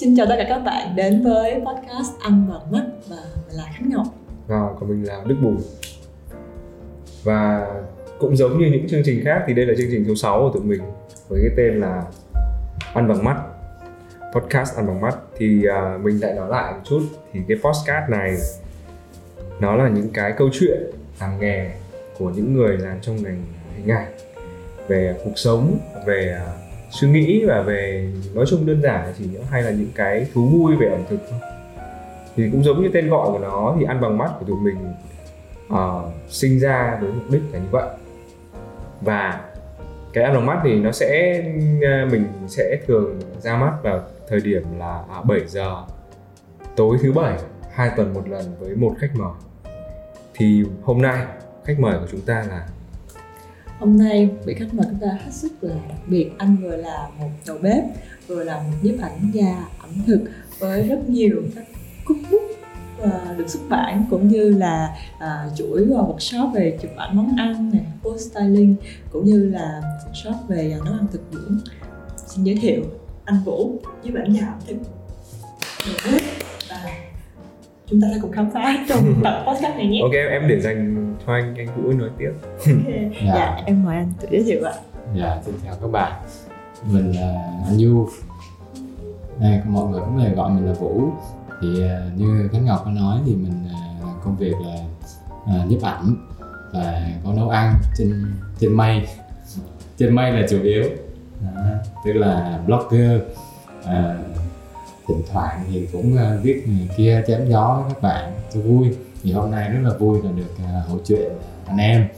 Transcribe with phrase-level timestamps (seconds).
[0.00, 3.64] Xin chào tất cả các bạn đến với podcast Ăn bằng mắt và mình là
[3.74, 4.06] Khánh Ngọc.
[4.46, 5.56] Và còn mình là Đức Bùi.
[7.24, 7.66] Và
[8.18, 10.58] cũng giống như những chương trình khác thì đây là chương trình số 6 của
[10.58, 10.80] tụi mình
[11.28, 12.02] với cái tên là
[12.94, 13.36] Ăn bằng mắt.
[14.34, 18.10] Podcast Ăn bằng mắt thì uh, mình lại nói lại một chút thì cái podcast
[18.10, 18.36] này
[19.60, 20.80] nó là những cái câu chuyện
[21.20, 21.70] làm nghề
[22.18, 23.42] của những người làm trong ngành
[23.76, 24.12] hình ảnh
[24.88, 29.62] về cuộc sống về uh, suy nghĩ và về nói chung đơn giản chỉ hay
[29.62, 31.40] là những cái thú vui về ẩm thực thôi.
[32.36, 34.76] Thì cũng giống như tên gọi của nó thì ăn bằng mắt của tụi mình
[35.72, 37.88] uh, sinh ra với mục đích là như vậy.
[39.00, 39.40] Và
[40.12, 41.42] cái ăn bằng mắt thì nó sẽ
[41.82, 45.84] ờ, mình sẽ thường ra mắt vào thời điểm là à, 7 giờ
[46.76, 47.38] tối thứ bảy
[47.72, 49.32] hai tuần một lần với một khách mời.
[50.34, 51.26] Thì hôm nay
[51.64, 52.66] khách mời của chúng ta là
[53.80, 56.30] Hôm nay vị khách mời chúng ta hết sức là đặc biệt.
[56.38, 57.84] Anh vừa là một đầu bếp
[58.26, 60.20] Vừa là một nhiếp ảnh gia ẩm thực
[60.58, 61.64] Với rất nhiều các
[62.04, 67.16] cookbook uh, ờ, được xuất bản Cũng như là uh, chuỗi workshop về chụp ảnh
[67.16, 68.76] món ăn này, post styling
[69.12, 71.58] Cũng như là workshop về uh, nấu ăn thực dưỡng
[72.26, 72.82] Xin giới thiệu
[73.24, 74.76] anh Vũ, nhiếp ảnh gia ẩm thực.
[75.86, 76.22] Đầu bếp
[76.68, 77.09] và
[77.90, 80.00] chúng ta sẽ cùng khám phá trong tập podcast này nhé.
[80.02, 82.30] Ok em để dành cho anh anh vũ nói tiếp.
[82.58, 83.10] Okay.
[83.26, 83.34] dạ.
[83.34, 83.62] dạ.
[83.66, 84.72] em mời anh tự giới thiệu ạ.
[85.16, 86.12] Dạ xin chào các bạn.
[86.92, 87.32] Mình là
[87.66, 88.08] anh du.
[89.40, 91.10] Đây mọi người cũng là gọi mình là vũ.
[91.62, 94.76] Thì uh, như khánh ngọc có nói thì mình uh, làm công việc là
[95.42, 96.14] uh, nhiếp ảnh
[96.72, 99.06] và có nấu ăn trên trên mây.
[99.98, 100.84] Trên mây là chủ yếu.
[101.40, 101.62] Đó,
[102.04, 103.20] tức là blogger
[105.10, 108.32] thỉnh thoảng thì cũng uh, viết người kia chém gió với các bạn.
[108.54, 108.96] Cho vui.
[109.22, 111.32] Thì hôm nay rất là vui là được uh, hỗ chuyện
[111.66, 112.08] anh em.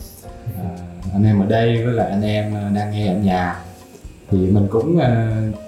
[1.12, 3.56] Anh em ở đây với lại anh em đang nghe ở nhà.
[4.30, 5.00] Thì mình cũng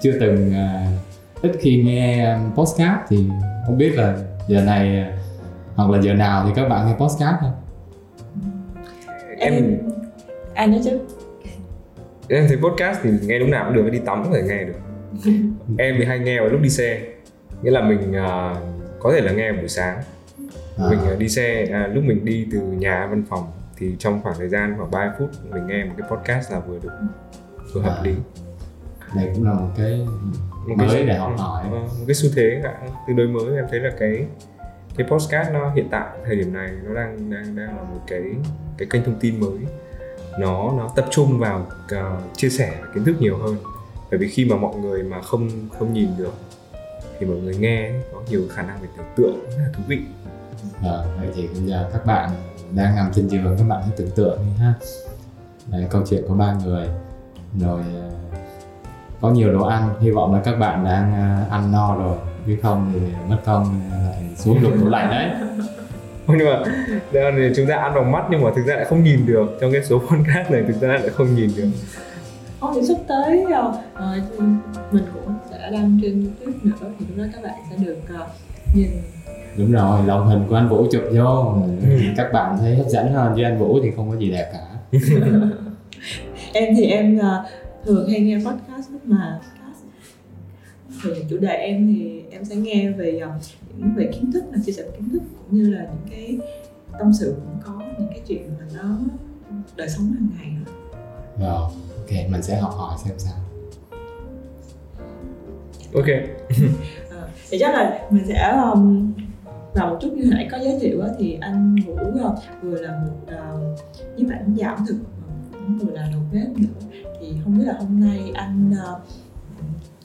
[0.01, 0.53] chưa từng
[1.41, 3.29] ít khi nghe postcard thì
[3.65, 5.05] không biết là giờ này
[5.75, 7.51] hoặc là giờ nào thì các bạn nghe postcard không?
[9.37, 9.77] Em
[10.53, 10.99] anh nói chứ
[12.29, 14.79] em thấy podcast thì nghe lúc nào cũng được đi tắm cũng thể nghe được.
[15.77, 17.01] Em thì hay nghe vào lúc đi xe
[17.65, 18.57] nghĩa là mình uh,
[18.99, 20.01] có thể là nghe buổi sáng.
[20.77, 20.85] À.
[20.89, 24.35] mình uh, đi xe à, lúc mình đi từ nhà văn phòng thì trong khoảng
[24.37, 26.91] thời gian khoảng 3 phút mình nghe một cái podcast là vừa được
[27.73, 28.03] vừa hợp à.
[28.03, 28.13] lý.
[29.15, 30.07] Đây cũng là một cái
[30.67, 31.65] một mới cái, để học hỏi.
[31.71, 32.73] Vâng, một cái xu thế cả
[33.07, 34.25] tương đối mới em thấy là cái
[34.97, 38.23] cái podcast nó hiện tại thời điểm này nó đang đang đang là một cái
[38.77, 39.59] cái kênh thông tin mới.
[40.39, 43.55] Nó nó tập trung vào uh, chia sẻ kiến thức nhiều hơn.
[44.11, 45.49] Bởi vì khi mà mọi người mà không
[45.79, 46.33] không nhìn được
[47.19, 49.99] thì mọi người nghe có nhiều khả năng về tưởng tượng rất là thú vị.
[50.83, 52.29] À, vậy thì bây giờ các bạn
[52.71, 54.73] đang nằm trên giường các bạn hãy tưởng tượng đi ha.
[55.67, 56.87] Đấy, câu chuyện có ba người.
[57.59, 58.09] Rồi ờ,
[59.21, 62.17] có nhiều đồ ăn hy vọng là các bạn đang ờ, ăn no rồi.
[62.47, 62.99] Chứ không thì
[63.29, 65.29] mất công lại xuống đục tủ lạnh đấy.
[66.27, 66.63] Nhưng mà
[67.11, 69.57] thì chúng ta ăn bằng mắt nhưng mà thực ra lại không nhìn được.
[69.61, 71.67] Trong cái số podcast này thực ra lại không nhìn được.
[72.59, 74.33] Không thì sắp tới uh,
[74.91, 75.33] mình cũng
[75.71, 78.89] đăng trên youtube nữa thì lúc đó các bạn sẽ được uh, nhìn.
[79.57, 81.53] Đúng rồi lòng hình của anh vũ chụp vô.
[81.83, 81.99] Ừ.
[82.17, 84.65] các bạn thấy hấp dẫn hơn với anh vũ thì không có gì đẹp cả.
[86.53, 87.23] Em thì em uh,
[87.85, 89.39] thường hay nghe podcast lúc mà.
[91.03, 93.41] Thường chủ đề em thì em sẽ nghe về uh,
[93.77, 96.37] những về kiến thức là chia sẻ kiến thức cũng như là những cái
[96.99, 98.97] tâm sự cũng có những cái chuyện mà nó
[99.75, 100.55] đời sống hàng ngày
[101.39, 103.44] rồi ok mình sẽ học hỏi xem sao
[105.95, 106.07] ok.
[107.11, 109.13] À, thì chắc là mình sẽ um,
[109.73, 113.35] và một chút như nãy có giới thiệu thì anh Vũ uh, vừa là một
[113.35, 114.97] uh, nhiếp ảnh giảm thực
[115.51, 116.99] cũng vừa là đầu bếp nữa.
[117.19, 119.01] Thì không biết là hôm nay anh uh,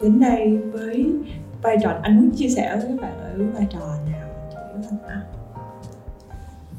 [0.03, 1.07] đến đây với
[1.63, 4.99] vai trò anh muốn chia sẻ với các bạn ở vai trò nào chủ yếu
[5.09, 5.21] anh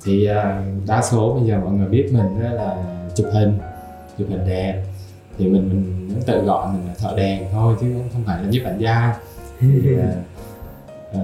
[0.03, 2.83] thì uh, đa số bây giờ mọi người biết mình là
[3.16, 3.57] chụp hình
[4.17, 4.83] chụp hình đẹp
[5.37, 8.49] thì mình mình vẫn tự gọi mình là thợ đèn thôi chứ không phải là
[8.49, 9.16] nhiếp ảnh gia.
[9.59, 10.01] Thì, uh,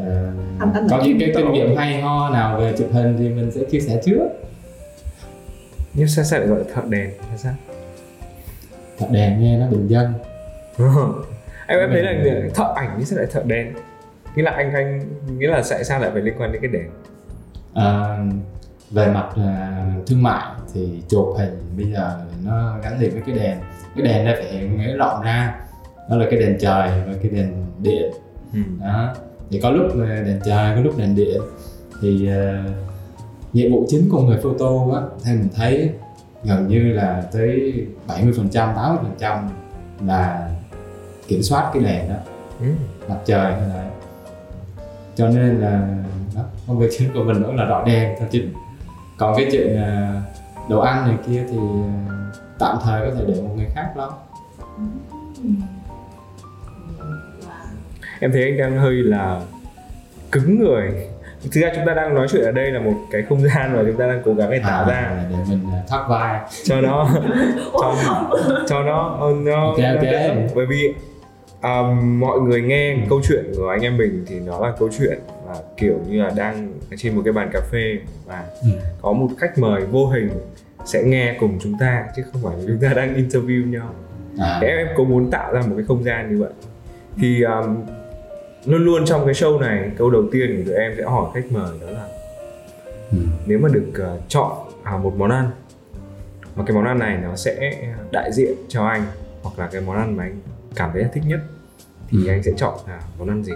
[0.59, 3.51] anh, anh có những cái kinh nghiệm hay ho nào về chụp hình thì mình
[3.51, 4.27] sẽ chia sẻ trước.
[5.93, 7.09] Nhưng sao sao lại gọi là thợ đèn?
[7.31, 7.53] Là sao?
[8.99, 10.13] Thợ đèn nghe nó bình dân.
[11.67, 13.73] Em em thấy là thợ ảnh như sao lại thợ đèn?
[14.35, 15.01] Nghĩa là anh anh
[15.37, 16.89] nghĩa là tại sao lại phải liên quan đến cái đèn?
[17.73, 18.17] À,
[18.91, 23.35] về mặt uh, thương mại thì chụp hình bây giờ nó gắn liền với cái
[23.35, 23.57] đèn
[23.97, 25.55] cái đèn này phải nghĩa rộng ra.
[26.09, 28.11] Đó là cái đèn trời và cái đèn điện.
[28.53, 28.59] Ừ.
[28.81, 29.13] đó.
[29.49, 29.95] Thì có lúc
[30.25, 31.41] đèn trời có lúc đèn điện.
[32.01, 32.71] Thì uh,
[33.53, 35.89] nhiệm vụ chính của người photo á theo mình thấy
[36.43, 37.73] gần như là tới
[38.07, 39.49] 70 phần trăm 80 phần trăm
[40.05, 40.49] là
[41.27, 42.15] kiểm soát cái đèn đó.
[42.59, 42.67] Ừ.
[43.09, 43.89] mặt trời hay là
[45.15, 45.87] cho nên là
[46.35, 48.41] đó, công việc chính của mình nữa là đỏ đen thôi chứ.
[49.17, 50.21] Còn cái chuyện à,
[50.69, 51.57] đồ ăn này kia thì
[52.09, 52.26] à,
[52.59, 54.13] tạm thời có thể để một người khác lo.
[58.19, 59.41] Em thấy anh đang hơi là
[60.31, 60.91] cứng người.
[61.43, 63.83] Thực ra chúng ta đang nói chuyện ở đây là một cái không gian mà
[63.87, 64.95] chúng ta đang cố gắng để tạo ra.
[64.95, 66.39] à, để mình à, thoát vai.
[66.63, 67.09] Cho nó
[67.73, 67.95] cho,
[68.67, 70.03] cho nó nó, Ok, ok.
[70.03, 70.93] nó bởi vì
[71.63, 75.19] um, mọi người nghe câu chuyện của anh em mình thì nó là câu chuyện
[75.47, 78.69] là kiểu như là đang trên một cái bàn cà phê và Ừ.
[79.01, 80.29] có một khách mời vô hình
[80.87, 83.89] sẽ nghe cùng chúng ta chứ không phải chúng ta đang interview nhau.
[84.39, 86.51] À, em em có muốn tạo ra một cái không gian như vậy?
[87.17, 87.77] Thì um,
[88.65, 91.51] luôn luôn trong cái show này câu đầu tiên của tụi em sẽ hỏi khách
[91.51, 92.07] mời đó là
[93.11, 93.17] ừ.
[93.45, 94.51] nếu mà được uh, chọn
[94.83, 95.49] à, một món ăn
[96.55, 97.71] mà cái món ăn này nó sẽ
[98.11, 99.05] đại diện cho anh
[99.43, 100.39] hoặc là cái món ăn mà anh
[100.75, 101.39] cảm thấy thích nhất
[102.09, 102.27] thì Ừ.
[102.31, 103.53] anh sẽ chọn là món ăn gì?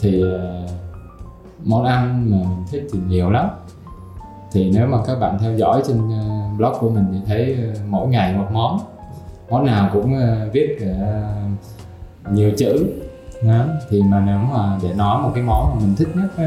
[0.00, 0.66] Thì à,
[1.64, 3.48] món ăn mà mình thích thì nhiều lắm
[4.52, 7.80] thì nếu mà các bạn theo dõi trên à, blog của mình thì thấy à,
[7.88, 8.78] mỗi ngày một món.
[9.50, 10.78] Món nào cũng à, viết
[12.32, 12.92] nhiều chữ
[13.42, 13.64] đó.
[13.90, 16.38] thì mà nếu mà để nói một cái món mà mình thích nhất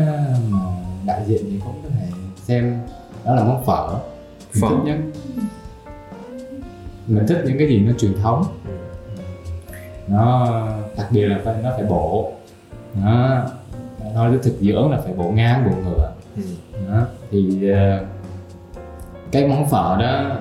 [0.49, 0.59] mà
[1.05, 2.05] đại diện thì cũng có thể
[2.35, 2.79] xem
[3.25, 3.87] đó là món phở.
[4.53, 4.69] Mình Phở.
[4.69, 4.97] thích nhất.
[7.07, 8.43] Mình thích những cái gì nó truyền thống.
[10.07, 10.47] Nó
[10.97, 12.31] đặc biệt là phải nó phải bổ.
[13.03, 13.43] Đó.
[14.15, 16.41] Nói đến thực dưỡng là phải bổ ngang bổ ngựa Ừ.
[16.91, 18.05] đó thì ờ,
[19.31, 20.35] cái món phở đó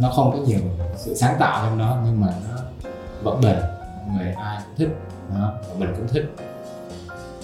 [0.00, 0.60] nó không có nhiều
[0.96, 2.60] sự sáng tạo trong đó nhưng mà nó
[3.22, 3.56] vẫn bền.
[4.16, 4.96] Người ai cũng thích
[5.34, 6.24] đó và mình cũng thích.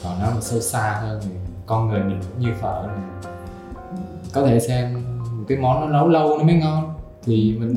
[0.05, 1.31] Còn nó mà sâu xa hơn thì
[1.67, 3.21] con người mình cũng như phở thì
[4.33, 5.05] có thể xem
[5.49, 6.95] cái món nó nấu lâu nó mới ngon.
[7.25, 7.77] Thì mình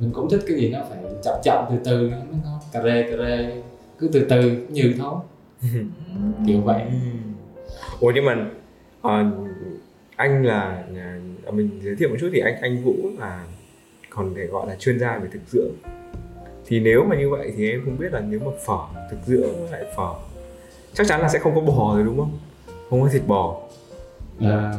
[0.00, 2.58] mình cũng thích cái gì nó phải chậm chậm từ từ nó mới ngon.
[2.72, 3.62] Cà rê cà rê
[3.98, 5.14] cứ từ từ như thôi.
[6.46, 6.82] Kiểu vậy.
[8.00, 8.34] Ủa nhưng mà
[9.02, 9.24] ờ,
[10.18, 11.18] anh là nhà,
[11.52, 13.44] mình giới thiệu một chút thì anh anh Vũ là
[14.10, 15.72] còn để gọi là chuyên gia về thực dưỡng.
[16.66, 18.78] Thì nếu mà như vậy thì em không biết là nếu mà phở
[19.10, 20.14] thực dưỡng với lại phở
[20.94, 22.38] chắc chắn là sẽ không có bò rồi đúng không?
[22.90, 23.60] Không có thịt bò.
[24.40, 24.72] À,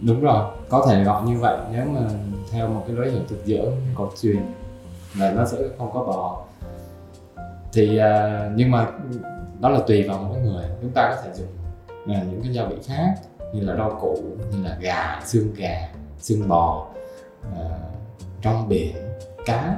[0.00, 2.00] đúng rồi có thể gọi như vậy nếu mà
[2.50, 4.42] theo một cái lối hiểu thực dưỡng cổ truyền
[5.18, 6.44] là nó sẽ không có bò.
[7.72, 8.86] Thì à, nhưng mà
[9.60, 11.48] đó là tùy vào mỗi người chúng ta có thể dùng
[12.16, 13.14] à, những cái gia vị khác
[13.52, 14.18] như là rau củ
[14.52, 15.88] như là gà xương gà
[16.18, 16.86] xương bò
[17.56, 17.70] ờ,
[18.44, 18.96] rong biển
[19.46, 19.76] cá.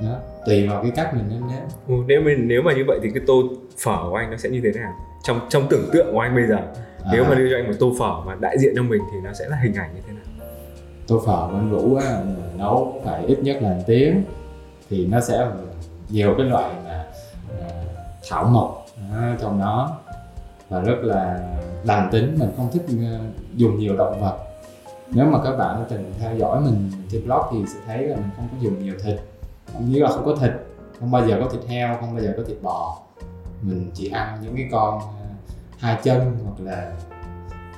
[0.00, 0.16] Đó
[0.46, 1.62] tùy vào cái cách mình nêm nếm.
[1.88, 3.42] Ừ, nếu mà nếu mà như vậy thì cái tô
[3.78, 4.92] phở của anh nó sẽ như thế nào?
[5.22, 6.56] Trong trong tưởng tượng của anh bây giờ
[7.12, 7.28] nếu À.
[7.28, 9.48] mà đưa cho anh một tô phở mà đại diện cho mình thì nó sẽ
[9.48, 10.48] là hình ảnh như thế nào?
[11.08, 12.22] Tô phở bên vũ á,
[12.56, 14.24] nấu phải ít nhất là một tiếng
[14.90, 15.46] thì nó sẽ
[16.08, 17.04] nhiều cái loại mà
[17.60, 17.68] à,
[18.30, 19.98] thảo mộc à, trong đó.
[20.68, 21.48] Và rất là
[21.84, 23.18] lành tính mình không thích ờ,
[23.54, 24.38] dùng nhiều động vật.
[25.10, 28.16] Nếu mà các bạn đã từng theo dõi mình trên blog thì sẽ thấy là
[28.16, 29.20] mình không có dùng nhiều thịt.
[29.72, 30.52] Cũng như là không có thịt
[31.00, 32.98] không bao giờ có thịt heo không bao giờ có thịt bò.
[33.62, 35.26] Mình chỉ ăn những cái con ờ,
[35.78, 36.92] hai chân hoặc là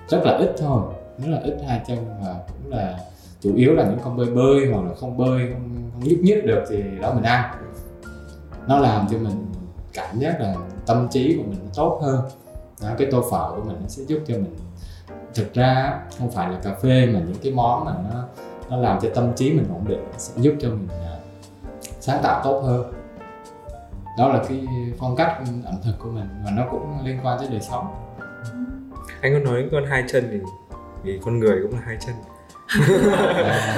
[0.08, 0.82] rất là ít thôi
[1.18, 2.98] rất là ít hai chân và cũng là
[3.40, 6.46] chủ yếu là những con bơi bơi hoặc là không bơi không, không nhúc nhích
[6.46, 7.50] được thì đó mình ăn.
[8.66, 9.46] Nó làm cho mình
[9.92, 10.54] cảm giác là
[10.86, 12.20] tâm trí của mình nó tốt hơn
[12.82, 14.56] đó, cái tô phở của mình nó sẽ giúp cho mình
[15.34, 18.24] thực ra không phải là cà phê mà những cái món mà nó
[18.70, 21.16] nó làm cho tâm trí mình ổn định sẽ giúp cho mình à,
[22.00, 22.92] sáng tạo tốt hơn.
[24.18, 24.66] Đó là cái
[24.98, 27.86] phong cách ẩm thực của mình và nó cũng liên quan tới đời sống.
[29.20, 30.38] Anh có nói con hai chân thì
[31.04, 32.14] thì con người cũng là hai chân.
[33.44, 33.76] À,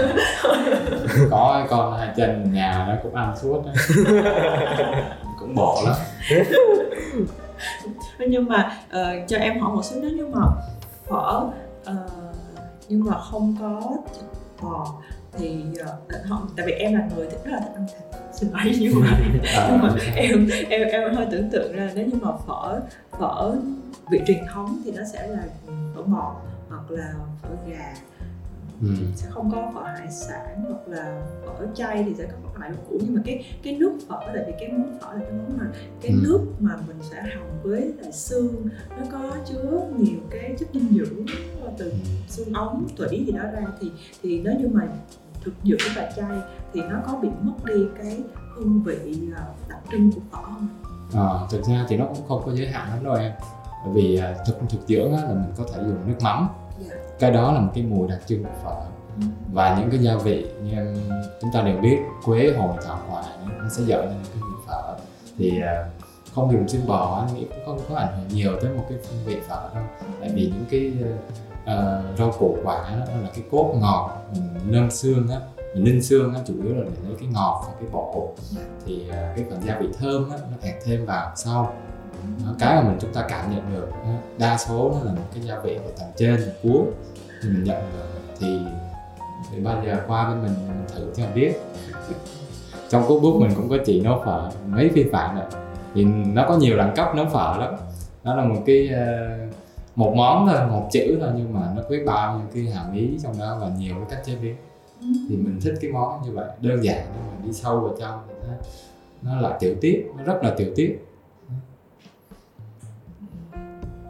[1.31, 3.63] có con hai chân nhà nó cũng ăn suốt
[5.41, 5.97] cũng bổ lắm
[8.19, 10.41] nhưng mà ờ, cho em hỏi một xíu nếu như mà
[11.09, 11.51] phở
[11.85, 12.07] ờ,
[12.89, 13.81] nhưng mà không có
[14.15, 14.25] thịt
[14.63, 15.03] bò
[15.33, 18.51] thì uh, không tại vì em là người thích rất là thích ăn thịt xin
[18.51, 19.21] lỗi như vậy
[19.71, 23.57] nhưng mà em em em hơi tưởng tượng ra nếu như mà phở phở
[24.11, 25.43] vị truyền thống thì nó sẽ là
[25.95, 26.35] phở bò
[26.69, 27.95] hoặc là phở gà
[28.83, 28.89] ừ.
[29.17, 32.83] sẽ không có phở hải sản hoặc là phở chay thì sẽ có loại rau
[32.91, 35.59] củ nhưng mà cái cái nước phở tại vì cái món phở là cái món
[35.59, 35.67] mà
[36.03, 36.19] cái Ừ.
[36.23, 40.89] nước mà mình sẽ hầm với là xương nó có chứa nhiều cái chất dinh
[40.95, 41.27] dưỡng
[41.79, 41.93] từ
[42.29, 43.91] xương ống tủy gì đó ra thì
[44.23, 44.83] thì nếu như mà
[45.45, 46.39] thực dưỡng và chay
[46.73, 48.21] thì nó có bị mất đi cái
[48.57, 50.69] hương vị à, đặc trưng của phở không?
[51.15, 53.33] Ờ, thực ra thì nó cũng không có giới hạn lắm đâu em
[53.85, 56.49] bởi vì à, thực thực dưỡng á, là mình có thể dùng nước mắm.
[57.19, 58.77] Cái đó là một cái mùi đặc trưng của phở.
[59.53, 60.97] Và những cái gia vị như
[61.41, 63.23] chúng ta đều biết quế hồi thảo quả
[63.59, 64.97] nó sẽ gợi lên cái mùi phở.
[65.39, 65.85] Thì à,
[66.35, 69.25] không dùng xiên bò nghĩ cũng không có ảnh hưởng nhiều tới một cái phong
[69.25, 69.85] vị phở đâu.
[70.21, 70.93] Tại vì những cái
[71.63, 75.41] uh, rau củ quả đó, là cái cốt ngọt mình nêm xương á
[75.75, 78.33] mình ninh xương á chủ yếu là để lấy cái ngọt và cái bổ.
[78.87, 81.73] Thì uh, cái phần gia vị thơm á nó ép thêm vào sau
[82.59, 85.43] cái mà mình chúng ta cảm nhận được ờ, đa số nó là một cái
[85.43, 86.83] gia vị ở tầng trên cuối.
[87.43, 88.59] Thì mình nhận được thì
[89.53, 91.53] thì bao giờ qua bên mình thử cho mình biết.
[92.89, 95.45] Trong cookbook mình cũng có chị nấu phở, mấy phiên bản rồi
[95.95, 97.75] thì nó có nhiều đẳng cấp nấu phở lắm.
[98.25, 99.39] Nó là một cái ờ,
[99.97, 103.19] một món thôi, một chữ thôi, nhưng mà nó biết bao nhiêu cái hàm ý
[103.23, 104.57] trong đó và nhiều cái cách chế biến.
[105.01, 108.21] Thì mình thích cái món như vậy, đơn giản nhưng mà đi sâu vào trong
[108.29, 108.55] thì nó
[109.23, 110.99] nó là tiểu tiết, nó rất là tiểu tiết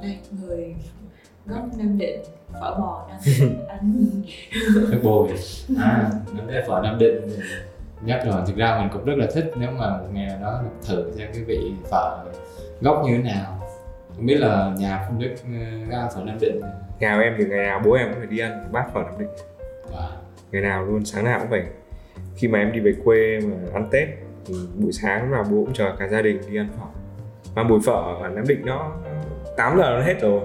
[0.02, 0.74] đây người
[1.46, 2.20] gốc nam định
[2.52, 3.94] phở bò nam định anh
[4.90, 5.28] nước bồi.
[5.78, 7.28] À vấn đề phở nam định
[8.04, 10.62] nhất rồi thực ra mình cũng rất là thích nếu mà một ngày nào đó
[10.62, 12.24] được thử xem cái vị phở
[12.80, 13.58] gốc như thế nào.
[14.16, 15.34] Không biết là nhà phong đức
[15.90, 16.60] ờ, ăn phở nam định.
[17.00, 19.28] Nhà em thì ngày nào bố em cũng phải đi ăn bát phở nam định.
[19.92, 20.08] Wow.
[20.52, 21.64] ngày nào luôn sáng nào cũng phải.
[22.36, 24.08] Khi mà em đi về quê mà ăn tết
[24.46, 26.86] thì buổi sáng là bố cũng chờ cả gia đình đi ăn phở.
[27.54, 28.92] Mà buổi phở ở nam định nó
[29.56, 30.40] 8 giờ nó hết rồi.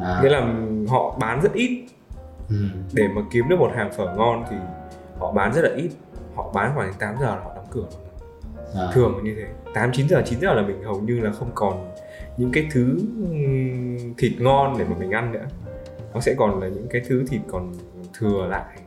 [0.00, 0.52] À, nghĩa là
[0.88, 1.86] họ bán rất ít.
[2.48, 2.56] Ừ.
[2.92, 4.56] để mà kiếm được một hàng phở ngon thì
[5.18, 5.90] họ bán rất là ít.
[6.34, 7.86] Họ bán khoảng đến 8 giờ là họ đóng cửa
[8.74, 9.46] à, thường là như thế.
[9.74, 11.94] 8 9 giờ 9 giờ là mình hầu như là không còn
[12.36, 12.98] những cái thứ
[14.18, 15.46] thịt ngon để mà mình ăn nữa.
[16.14, 17.74] Nó sẽ còn là những cái thứ thịt còn
[18.18, 18.78] thừa lại.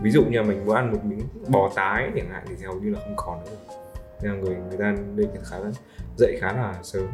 [0.00, 2.90] Ví dụ như mình muốn ăn một miếng bò tái chẳng hạn thì hầu như
[2.90, 3.74] là không còn nữa.
[4.22, 5.70] Nên là người người ta định khá là
[6.18, 7.06] dậy khá là sớm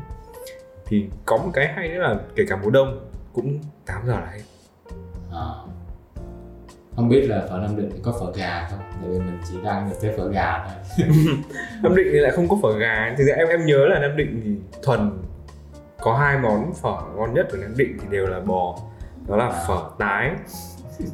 [0.93, 4.31] thì có một cái hay nữa là kể cả mùa đông cũng 8 giờ là
[4.33, 4.41] hết.
[5.33, 5.49] À.
[6.97, 8.79] không biết là phở nam định thì có phở gà không?
[8.79, 11.07] Tại vì mình chỉ đang được tới phở gà thôi.
[11.83, 13.15] Nam Định thì lại không có phở gà.
[13.19, 15.23] Thực ra em em nhớ là Nam Định thì thuần
[16.01, 18.79] có hai món phở ngon nhất ở Nam Định thì đều là bò.
[19.29, 20.31] Đó là phở tái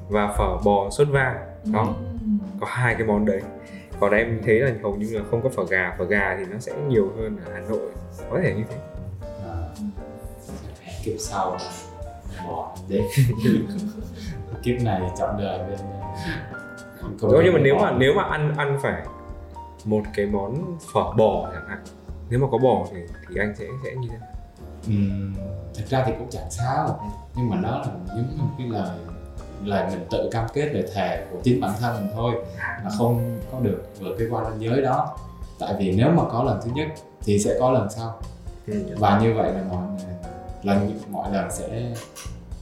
[0.09, 1.37] và phở bò sốt vang.
[1.73, 1.95] Đó.
[2.61, 3.41] Có hai cái món đấy.
[4.01, 5.95] Còn em thấy là hầu như là không có phở gà.
[5.99, 7.91] Phở gà thì nó sẽ nhiều hơn ở Hà Nội.
[8.31, 8.77] Có thể như thế.
[8.77, 8.98] à.
[11.11, 11.57] Kiếp sau
[12.49, 13.03] bỏ đến
[14.63, 15.79] kiếp này chọn đời bên
[17.21, 17.83] Đúng, nhưng mà nếu bỏ.
[17.83, 19.03] mà nếu mà ăn ăn phải
[19.85, 21.79] một cái món phở bò chẳng hạn
[22.31, 24.29] nếu mà có bò thì thì anh sẽ sẽ như thế nào
[24.87, 25.35] Ừm,
[25.75, 27.01] thật ra thì cũng chẳng sao
[27.37, 28.99] nhưng mà đó là giống như một cái lời
[29.65, 32.35] lời mình tự cam kết lời thề của chính bản thân mình thôi
[32.85, 35.17] là không có được vượt cái qua ranh giới đó
[35.59, 36.89] tại vì nếu mà có lần thứ nhất
[37.23, 38.21] thì sẽ có lần sau
[38.67, 38.97] ừ.
[38.99, 39.83] và như vậy là mọi
[40.69, 41.93] lần mọi lần sẽ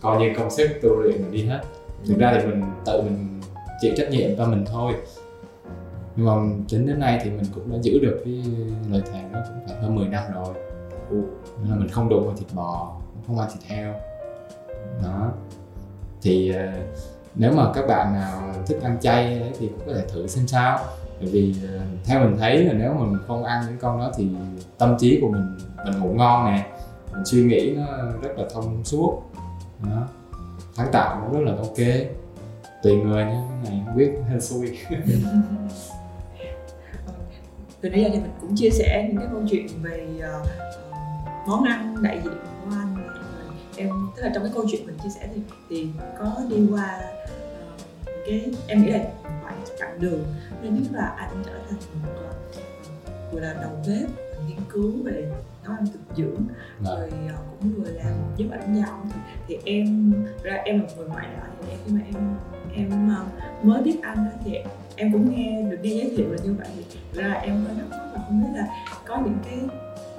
[0.01, 1.61] coi như công sức tu luyện mình đi hết.
[2.07, 3.41] Thực ra thì mình tự mình
[3.81, 4.93] chịu trách nhiệm cho mình thôi.
[6.17, 6.33] Nhưng mà
[6.69, 8.43] tính đến nay thì mình cũng đã giữ được cái
[8.91, 10.55] lời thề đó cũng phải hơn 10 năm rồi.
[11.11, 11.23] Ừ.
[11.63, 12.97] Nên là mình không đụng vào thịt bò
[13.27, 13.95] không ăn thịt heo.
[15.03, 15.33] Đó.
[16.23, 16.67] Thì ờ,
[17.35, 20.79] nếu mà các bạn nào thích ăn chay thì cũng có thể thử xem sao.
[21.21, 24.13] Bởi vì ờ, theo mình thấy là nếu mà mình không ăn những con đó
[24.17, 24.29] thì
[24.79, 26.76] tâm trí của mình mình ngủ ngon nè
[27.17, 27.87] mình suy nghĩ nó
[28.23, 29.23] rất là thông suốt.
[29.83, 30.09] Đó.
[30.73, 31.79] Sáng tạo nó rất là ok.
[32.83, 34.79] Tùy người nhé cái này không biết hên xui
[37.81, 40.47] từ nãy giờ thì mình cũng chia sẻ những cái câu chuyện về uh,
[41.49, 42.33] món ăn đại diện
[42.65, 42.97] của anh
[43.77, 47.01] em tức là trong cái câu chuyện mình chia sẻ thì thì có đi qua
[47.01, 47.29] uh,
[48.27, 49.05] cái em nghĩ là
[49.45, 50.25] phải chặng đường.
[50.63, 55.33] Thứ nhất là anh trở thành một uh, vừa là đầu bếp nghiên cứu về
[55.65, 56.43] nấu ăn thực dưỡng
[56.81, 57.01] Vâng.
[57.01, 60.13] rồi ờ, cũng vừa là một giúp ảnh thực thì em
[60.43, 62.37] ra em là một người ngoại đạo thì em khi mà em
[62.75, 63.25] em ờ,
[63.63, 64.59] mới biết anh á, thì
[64.97, 67.91] em cũng nghe được nghe giới thiệu là như vậy thì ra em hơi thắc
[67.91, 69.59] mắc là không biết là có những cái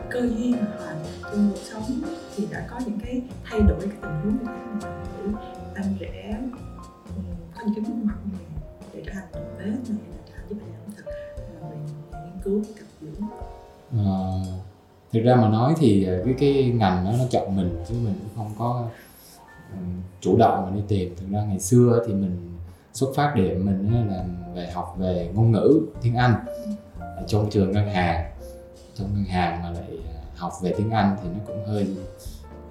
[0.09, 0.95] cơ duyên hoặc
[1.31, 2.01] trong cuộc sống
[2.35, 5.33] thì đã có những cái thay đổi cái tình huống như thế nào để
[5.75, 6.39] anh rẽ
[7.55, 8.45] có những cái bước ngoặt này
[8.93, 11.05] để trở thành đầu bếp này là trở thành giúp ẩm thực
[11.61, 11.77] là về
[12.25, 12.61] nghiên cứu
[13.91, 14.39] Ờ,
[15.13, 18.13] thực ra mà nói thì ờ, cái cái ngành đó nó chọn mình chứ mình
[18.19, 18.87] cũng không có
[19.71, 19.77] ừ,
[20.21, 21.15] chủ động mà đi tìm.
[21.15, 22.57] Thực ra ngày xưa thì mình
[22.93, 24.25] xuất phát điểm mình là
[24.55, 26.35] về học về ngôn ngữ, tiếng Anh
[26.99, 28.31] ở trong trường ngân hàng.
[28.95, 31.87] Trong ngân hàng mà lại ờ, học về tiếng Anh thì nó cũng hơi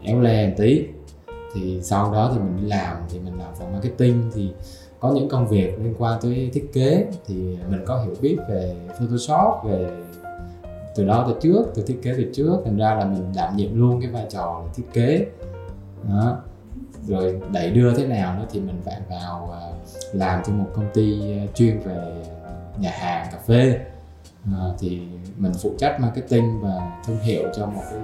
[0.02, 0.84] éo le một tí.
[1.54, 4.52] Thì sau đó thì mình đi làm, thì mình làm phòng marketing, thì
[5.00, 7.34] có những công việc liên quan tới thiết kế thì
[7.70, 9.90] mình có hiểu biết về Photoshop, về
[10.96, 13.80] từ đó từ trước từ thiết kế từ trước thành ra là mình đảm nhiệm
[13.80, 15.26] luôn cái vai trò là thiết kế.
[16.08, 16.38] Đó.
[17.06, 19.62] Rồi đẩy đưa thế nào nữa thì mình phải vào à,
[20.12, 22.24] làm cho một công ty à, chuyên về
[22.78, 23.80] nhà hàng cà phê.
[24.44, 25.02] À, thì
[25.36, 28.00] mình phụ trách marketing và thương hiệu cho một cái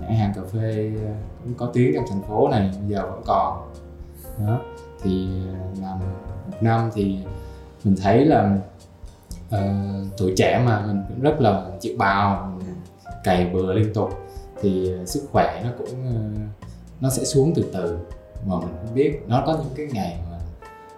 [0.00, 3.22] nhãn hàng cà phê à, cũng có tiếng trong thành phố này bây giờ vẫn
[3.26, 3.72] còn.
[4.46, 4.60] Đó.
[5.02, 5.28] Thì
[5.80, 6.06] làm một
[6.60, 7.18] năm thì
[7.84, 8.58] mình thấy là
[9.54, 12.58] uh, tuổi trẻ mà mình cũng rất là chịu bào
[13.24, 14.10] cày bừa liên tục
[14.62, 16.40] thì sức khỏe nó cũng uh,
[17.00, 17.98] nó sẽ xuống từ từ
[18.46, 20.38] mà mình không biết nó có những cái ngày mà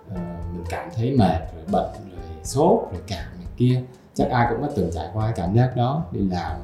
[0.07, 3.83] uh, mình cảm thấy mệt rồi bệnh rồi sốt rồi cảm này kia
[4.15, 6.57] chắc ai cũng có từng trải qua cảm giác đó đi làm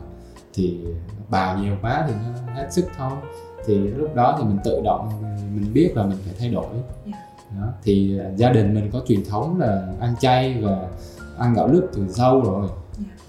[0.54, 0.85] thì
[1.28, 3.12] bào nhiều quá thì nó hết sức thôi
[3.66, 5.23] thì lúc đó thì mình tự động
[5.54, 6.66] mình biết là mình phải thay đổi
[7.04, 7.18] yeah.
[7.61, 7.73] đó.
[7.83, 10.88] thì gia đình mình có truyền thống là ăn chay và
[11.38, 12.68] ăn gạo lứt từ lâu rồi.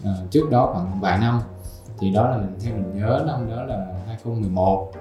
[0.03, 0.17] Yeah.
[0.23, 1.39] uh, trước đó khoảng vài năm.
[1.99, 4.91] Thì đó là mình theo mình nhớ năm đó là 2011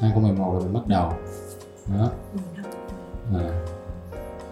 [0.00, 1.12] 2011 là mình bắt đầu.
[1.98, 2.08] Đó.
[3.34, 3.50] À.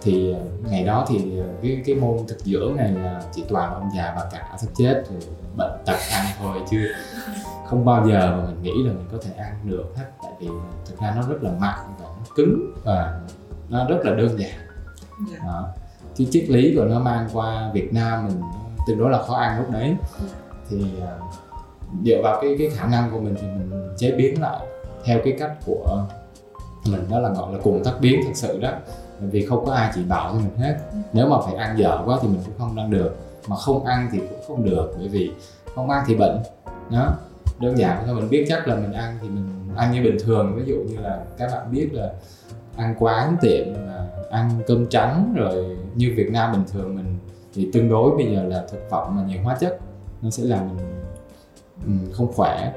[0.01, 0.39] thì ờ,
[0.69, 4.23] ngày đó thì cái cái môn thực dưỡng này là chỉ toàn ông già bà
[4.31, 5.19] cả sắp chết rồi
[5.57, 6.87] bệnh tật ăn thôi chứ
[7.67, 10.05] không bao giờ mà mình nghĩ là mình có thể ăn được hết.
[10.23, 10.47] Tại vì
[10.85, 13.19] thực ra nó rất là mặn và nó cứng và
[13.69, 14.59] nó rất là đơn giản.
[15.31, 15.37] Dạ.
[15.45, 15.67] đó
[16.19, 18.41] cái triết lý của nó mang qua Việt Nam mình
[18.87, 19.95] tương đối là khó ăn lúc đấy.
[20.69, 21.13] Thì à,
[22.03, 24.59] dựa vào cái cái khả năng của mình thì mình chế biến lại
[25.05, 26.05] theo cái cách của
[26.85, 28.71] mình, đó là gọi là cuộn tắc biến thật sự đó.
[29.19, 30.77] Vì không có ai chỉ bảo cho mình hết.
[31.13, 33.15] Nếu mà phải ăn dở quá thì mình cũng không ăn được.
[33.47, 35.31] Mà không ăn thì cũng không được, bởi vì
[35.75, 36.37] không ăn thì bệnh,
[36.91, 37.07] đó.
[37.59, 40.55] Đơn giản thôi, mình biết chắc là mình ăn thì mình ăn như bình thường.
[40.55, 42.09] Ví dụ như là các bạn biết là
[42.75, 43.65] ăn quán tiệm
[44.29, 47.17] ăn cơm trắng rồi như Việt Nam bình thường mình
[47.53, 49.79] thì tương đối bây giờ là thực phẩm mà nhiều hóa chất
[50.21, 50.77] nó sẽ làm
[51.85, 52.73] mình không khỏe.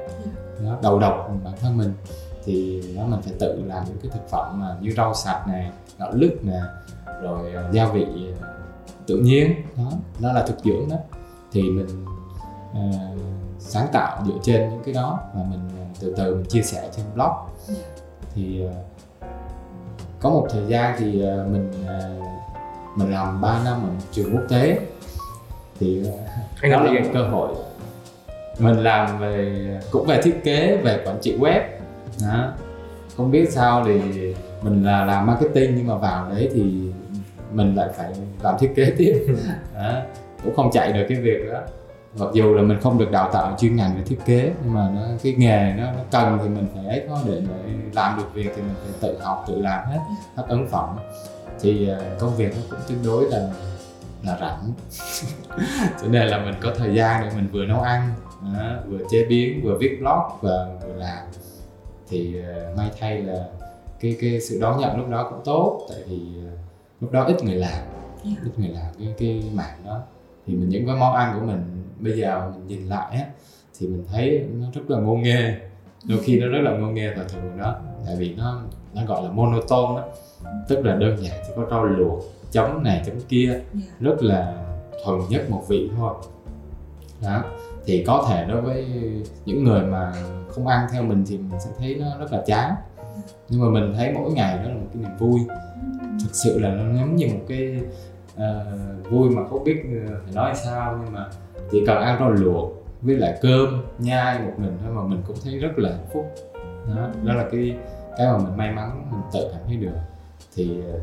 [0.65, 1.93] Đó, đầu độc bản thân mình
[2.45, 5.71] thì đó mình phải tự làm những cái thực phẩm mà như rau sạch này
[5.99, 6.61] gạo lứt nè
[7.21, 8.45] rồi uh, gia vị uh,
[9.07, 9.53] tự nhiên.
[9.77, 10.97] Đó đó là thực dưỡng đó.
[11.51, 12.05] Thì mình
[12.71, 13.21] uh,
[13.59, 15.59] sáng tạo dựa trên những cái đó và mình
[15.99, 17.31] từ từ mình chia sẻ trên blog.
[18.35, 18.71] Thì uh,
[20.23, 22.23] có một thời gian thì uh, mình uh,
[22.95, 24.79] mình làm 3 năm ở trường quốc tế.
[25.79, 26.19] Thì uh,
[26.61, 27.49] anh đó là một cơ hội.
[28.59, 31.61] Mình làm về cũng về thiết kế về quản trị web.
[32.21, 32.51] Đó.
[33.17, 34.01] Không biết sao thì
[34.61, 36.63] mình là làm marketing nhưng mà vào đấy thì
[37.51, 39.25] mình lại phải làm thiết kế tiếp.
[39.75, 40.01] Đó.
[40.43, 41.59] cũng không chạy được cái việc đó
[42.17, 44.89] mặc dù là mình không được đào tạo chuyên ngành về thiết kế nhưng mà
[44.95, 48.49] nó, cái nghề nó, nó cần thì mình phải thôi để, để làm được việc
[48.55, 49.99] thì mình phải tự học tự làm hết
[50.35, 50.97] các ấn phẩm.
[51.61, 53.49] Thì ờ, công việc nó cũng tương đối là
[54.23, 54.73] là rảnh.
[56.01, 58.09] Cho nên là mình có thời gian để mình vừa nấu ăn
[58.53, 61.23] đó, vừa chế biến vừa viết blog và vừa làm.
[62.09, 63.45] Thì uh, may thay là
[63.99, 66.59] cái cái sự đón nhận lúc đó cũng tốt tại vì uh,
[67.01, 67.83] lúc đó ít người làm
[68.23, 70.01] ít người làm cái cái mảng đó.
[70.47, 73.25] Thì mình những cái món ăn của mình bây giờ mình nhìn lại á
[73.79, 75.55] thì mình thấy nó rất là ngô nghê.
[76.09, 78.61] Đôi khi nó rất là ngô nghê và thường đó tại vì nó
[78.93, 80.07] nó gọi là monotone đó
[80.67, 83.63] tức là đơn giản chỉ có rau luộc chấm này chấm kia yeah.
[83.73, 83.81] Dạ.
[83.99, 84.55] rất là
[85.05, 86.13] thuần nhất một vị thôi.
[87.21, 87.43] Đó
[87.85, 88.85] thì có thể đối với
[89.45, 90.13] những người mà
[90.49, 92.73] không ăn theo mình thì mình sẽ thấy nó rất là chán.
[93.49, 95.39] Nhưng mà mình thấy mỗi ngày đó là một cái niềm vui.
[96.23, 97.79] Thực sự là nó giống như một cái
[98.35, 101.29] uh, vui mà không biết ờ, phải nói sao nhưng mà
[101.73, 105.35] chỉ cần ăn rau luộc với lại cơm nhai một mình thôi mà mình cũng
[105.43, 106.25] thấy rất là hạnh phúc.
[106.87, 107.75] Đó, đó là cái
[108.17, 109.97] cái mà mình may mắn mình tự cảm thấy được.
[110.55, 110.99] Thì ờ,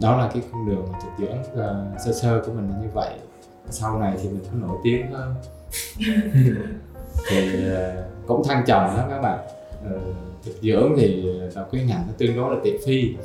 [0.00, 2.88] đó là cái con đường thực dưỡng uh, ờ, sơ sơ của mình là như
[2.94, 3.14] vậy.
[3.70, 5.34] Sau này thì mình có nổi tiếng hơn.
[7.28, 9.38] Thì uh, cũng thăng trầm đó các bạn.
[9.86, 10.02] Uh,
[10.44, 11.22] thực dưỡng thì
[11.54, 13.16] là cái ngành nó tương đối là tiện phi.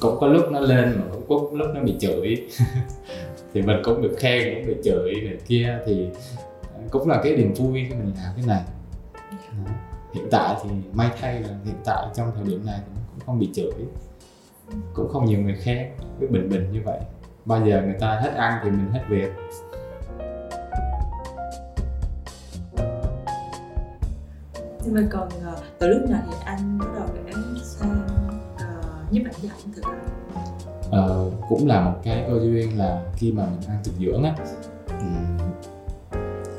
[0.00, 2.48] Cũng có lúc nó lên mà cũng có lúc nó bị chửi.
[3.54, 6.08] thì mình cũng được khen cũng được chửi này kia thì
[6.90, 8.62] cũng là cái niềm vui khi mình làm cái này.
[10.12, 13.50] Hiện tại thì may thay là hiện tại trong thời điểm này cũng không bị
[13.54, 13.72] chửi
[14.94, 15.86] cũng không nhiều người khen
[16.20, 17.00] cứ bình bình như vậy.
[17.44, 19.32] Bao giờ người ta hết ăn thì mình hết việc.
[24.84, 28.06] Nhưng mà còn ờ, từ lúc nào thì anh bắt đầu để sang
[28.58, 28.64] ờ,
[29.04, 29.84] uh, nhiếp ảnh gia ẩm thực
[31.00, 34.34] uh, cũng là một cái cơ duyên là khi mà mình ăn thực dưỡng á
[34.88, 35.38] um,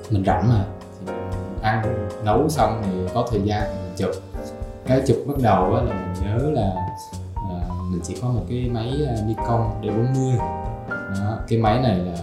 [0.09, 0.65] mình rảnh mà
[0.99, 4.23] thì mình ăn nấu xong thì có thời gian thì mình chụp.
[4.85, 6.71] Cái chụp bắt đầu á là mình nhớ là
[7.33, 10.37] uh, mình chỉ có một cái máy ờ, Nikon D40
[11.19, 12.17] đó, cái máy này là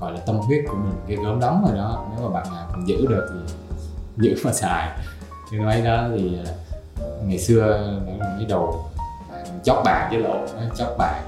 [0.00, 2.06] gọi là tâm huyết của mình cái gớm đóng rồi đó.
[2.10, 3.54] Nếu mà bạn nào còn giữ được thì
[4.16, 4.88] giữ mà xài.
[5.50, 6.38] Cái máy đó thì
[7.24, 8.84] ngày xưa nó là cái đầu
[9.64, 10.36] chót bạc với lộ
[10.76, 11.22] chót bạc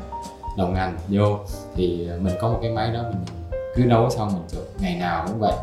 [0.57, 1.39] đầu ngành vô.
[1.75, 3.25] Thì mình có một cái máy đó mình
[3.77, 5.55] cứ nấu xong mình chụp ngày nào cũng vậy.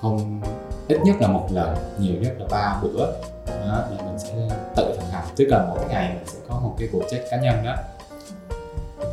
[0.00, 0.40] Không
[0.88, 3.06] ít nhất là một lần nhiều nhất là ba bữa.
[3.46, 4.32] Đó là mình sẽ
[4.76, 5.24] tự thực hành.
[5.36, 7.74] Tức là mỗi ngày mình sẽ có một cái project cá nhân đó.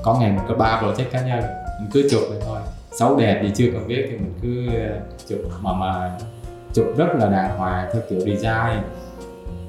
[0.03, 1.43] Có ngày mình có ba project cá nhân.
[1.79, 2.59] Mình cứ chụp vậy thôi.
[2.99, 6.17] Xấu đẹp thì chưa cần biết thì mình cứ ờ, chụp mà mà
[6.73, 8.83] chụp rất là đàng hoàng theo kiểu design.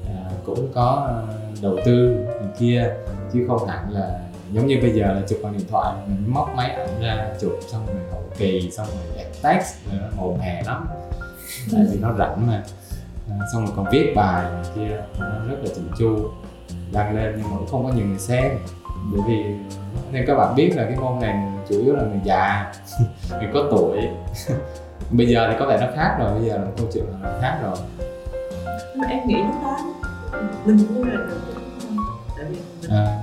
[0.07, 1.23] À, cũng có ờ,
[1.61, 2.93] đầu tư này kia.
[3.33, 4.19] Chứ không hẳn là
[4.53, 7.59] giống như bây giờ là chụp bằng điện thoại mình móc máy ảnh ra chụp
[7.67, 10.87] xong rồi hậu kỳ xong rồi đẹp text nó màu mè lắm.
[11.71, 12.63] Tại vì nó rảnh mà.
[13.29, 16.29] À, xong rồi còn viết bài này kia nó rất là chỉnh chu
[16.91, 18.57] đăng lên nhưng mà cũng không có nhiều người xem.
[19.11, 19.43] Bởi vì
[20.11, 22.73] nên các bạn biết là cái môn này chủ yếu là người già
[23.31, 23.97] người có tuổi.
[25.11, 27.59] Bây giờ thì có vẻ nó khác rồi bây giờ là câu chuyện là khác
[27.63, 27.75] rồi.
[28.97, 29.77] Mà em nghĩ lúc đó
[30.65, 31.19] mình vui là
[32.37, 33.22] tại vì mình À.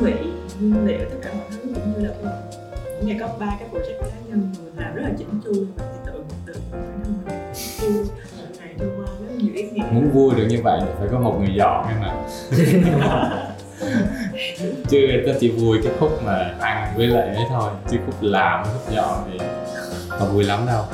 [0.00, 0.30] chuẩn bị
[0.60, 4.00] nguyên liệu tất cả mọi thứ cũng như là mỗi ngày có ba cái project
[4.00, 5.52] cá nhân mình làm rất là chỉnh chu.
[5.52, 6.12] Mình thì tự
[6.46, 8.06] tự bản thân mình
[8.38, 9.82] một ngày trôi qua rất nhiều ý nghĩa.
[9.90, 12.14] Muốn vui được như vậy thì phải có một người dọn em mà
[14.88, 18.64] chứ ta chỉ vui cái khúc mà ăn với lại ấy thôi chứ khúc làm
[18.64, 19.38] khúc dọn thì
[20.08, 20.84] không vui lắm đâu.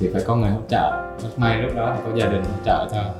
[0.00, 0.90] Thì phải có người hỗ trợ.
[1.22, 3.14] Rất may lúc đó thì có gia đình hỗ trợ cho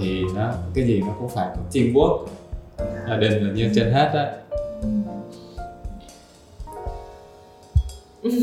[0.00, 2.26] thì nó cái gì nó cũng phải có teamwork
[3.08, 4.26] gia đình là như trên hết á.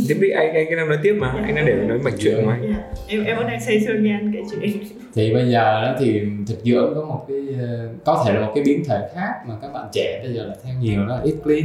[0.08, 2.46] Tiếp đi anh anh cái năm nói tiếp mà anh đang để nói mạch chuyện
[2.46, 2.76] mà Dạ.
[3.08, 4.84] em em vẫn đang say sưa nghe anh kể chuyện.
[5.14, 8.52] Thì bây giờ đó thì thực dưỡng có một cái ờ, có thể là một
[8.56, 11.22] cái biến thể khác mà các bạn trẻ bây giờ là theo nhiều đó là
[11.26, 11.64] eat clean.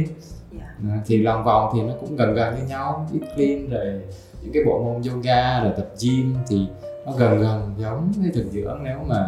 [0.59, 0.65] Dạ.
[0.89, 4.01] À, thì lòng vòng thì nó cũng gần gần như nhau eat clean rồi
[4.43, 6.57] những cái bộ môn yoga rồi tập gym thì
[7.05, 8.79] nó gần gần giống với thực dưỡng.
[8.83, 9.25] Nếu mà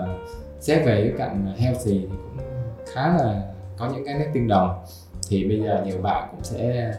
[0.59, 2.45] xét về cái cạnh healthy thì cũng
[2.93, 3.41] khá là
[3.77, 4.83] có những cái nét tương đồng.
[5.29, 6.91] Thì bây giờ nhiều bạn cũng sẽ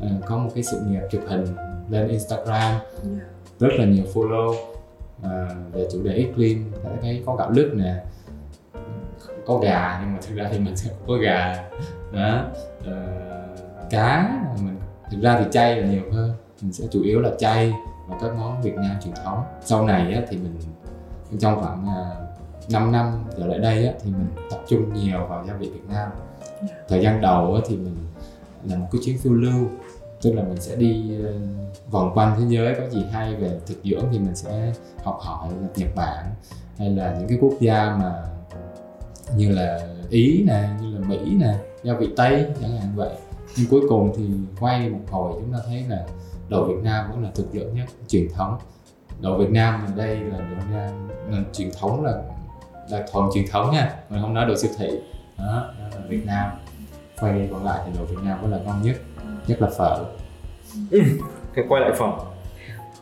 [0.00, 1.44] ờ, có một cái sự nghiệp chụp hình
[1.90, 2.80] lên Instagram.
[3.58, 4.54] Rất là nhiều follow
[5.22, 7.94] à, về chủ đề clean thấy có gạo lứt nè
[9.46, 11.68] có gà nhưng mà thực ra thì mình sẽ có gà.
[12.12, 12.44] Đó
[12.86, 12.92] Ờ,
[13.90, 14.76] cá mình
[15.10, 16.32] thực ra thì chay là nhiều hơn.
[16.62, 17.72] Mình sẽ chủ yếu là chay
[18.08, 19.42] và các món Việt Nam truyền thống.
[19.60, 20.58] Sau này á, thì mình
[21.38, 21.86] trong khoảng
[22.70, 25.88] 5 năm trở lại đây á, thì mình tập trung nhiều vào gia vị Việt
[25.88, 26.10] Nam.
[26.88, 27.96] Thời gian đầu á, thì mình
[28.64, 29.68] là một cái chuyến phiêu lưu
[30.22, 31.32] tức là mình sẽ đi ờ,
[31.90, 34.72] vòng quanh thế giới có gì hay về thực dưỡng thì mình sẽ
[35.04, 36.26] học hỏi Nhật Bản
[36.78, 38.14] hay là những cái quốc gia mà
[39.36, 43.14] như là Ý nè như là Mỹ nè gia vị Tây chẳng hạn vậy.
[43.56, 44.24] Nhưng cuối cùng thì
[44.60, 46.06] quay một hồi chúng ta thấy là
[46.48, 48.58] đồ Việt Nam vẫn là thực dưỡng nhất truyền thống.
[49.20, 52.22] Đồ Việt Nam ở đây là đồ Việt Nam là truyền thống là
[52.90, 53.94] là thuần truyền thống nha.
[54.10, 54.88] Mình không nói đồ siêu thị.
[55.38, 55.44] Đó,
[55.78, 56.50] đó là Việt Nam.
[57.20, 58.96] Quay đi còn lại thì đồ Việt Nam vẫn là ngon nhất
[59.46, 60.04] nhất là phở.
[61.54, 61.92] Thế quay lại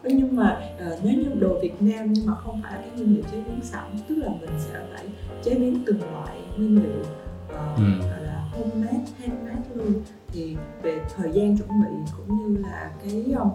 [0.02, 2.90] Thế nhưng mà ờ, nếu như đồ Việt Nam nhưng mà không phải là cái
[2.96, 5.06] nguyên liệu chế biến sẵn tức là mình sẽ phải
[5.44, 7.04] chế biến từng loại nguyên liệu
[7.48, 7.82] ờ, Ừ.
[8.10, 9.92] gọi là homemade, handmade luôn.
[10.28, 13.50] Thì về thời gian chuẩn bị cũng như là cái um,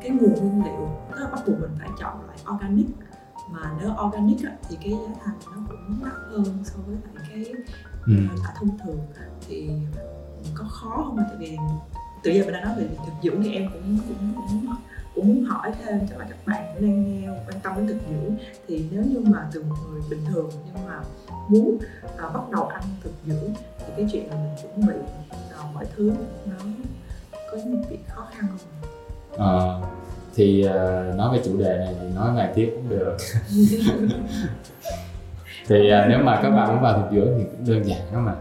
[0.00, 2.86] cái nguồn nguyên liệu tức là bắt buộc mình phải chọn loại organic
[3.50, 7.24] mà nếu organic á, thì cái giá thành nó cũng mắc hơn so với lại
[7.28, 7.54] cái
[8.06, 8.12] ừ.
[8.12, 8.98] loại thông thường
[9.48, 9.70] thì
[10.54, 11.56] có khó không tại vì
[12.22, 14.74] tự giờ mình đang nói về thực dưỡng thì em cũng cũng cũng
[15.14, 18.36] cũng muốn hỏi thêm cho các bạn cũng đang nghe quan tâm đến thực dưỡng
[18.68, 21.00] thì nếu như mà từ một người bình thường nhưng mà
[21.48, 21.78] muốn
[22.18, 24.94] à, bắt đầu ăn thực dưỡng thì cái chuyện là mình chuẩn bị
[25.58, 26.12] à, mọi thứ
[26.46, 26.64] nó
[27.50, 28.90] có những việc khó khăn không?
[29.32, 29.82] Ờ,
[30.38, 33.16] thì ờ, nói về chủ đề này thì nói vài tiếp cũng được.
[35.68, 38.24] Thì ờ, nếu mà các bạn muốn vào thực dưỡng thì cũng đơn giản lắm
[38.24, 38.34] mà.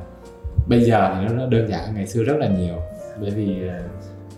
[0.67, 2.75] Bây giờ thì nó đơn giản hơn ngày xưa rất là nhiều.
[3.21, 3.79] Bởi vì ờ,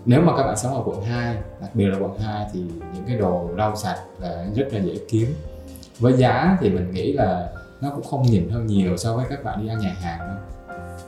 [0.05, 2.59] nếu mà các bạn sống ở quận 2 đặc biệt là quận 2 thì
[2.93, 5.35] những cái đồ rau sạch là rất là dễ kiếm.
[5.99, 7.49] Với giá thì mình nghĩ là
[7.81, 10.37] nó cũng không nhìn hơn nhiều so với các bạn đi ăn nhà hàng đâu.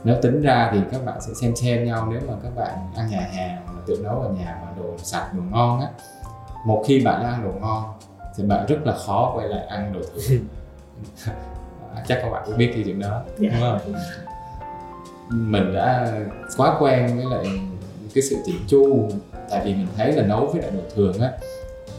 [0.04, 3.10] Nếu tính ra thì các bạn sẽ xem xem nhau nếu mà các bạn ăn
[3.10, 5.88] nhà hàng tự nấu ở nhà mà đồ sạch đồ ngon á
[6.64, 7.84] một khi bạn đã ăn đồ ngon
[8.36, 10.36] thì bạn rất là khó quay lại ăn đồ thừa
[12.08, 13.78] chắc các bạn cũng biết cái chuyện đó đúng không?
[15.28, 16.12] Mình đã
[16.56, 17.60] quá quen với lại
[18.14, 19.08] cái sự chỉnh chu
[19.50, 21.32] tại vì mình thấy là nấu với lại đồ thường á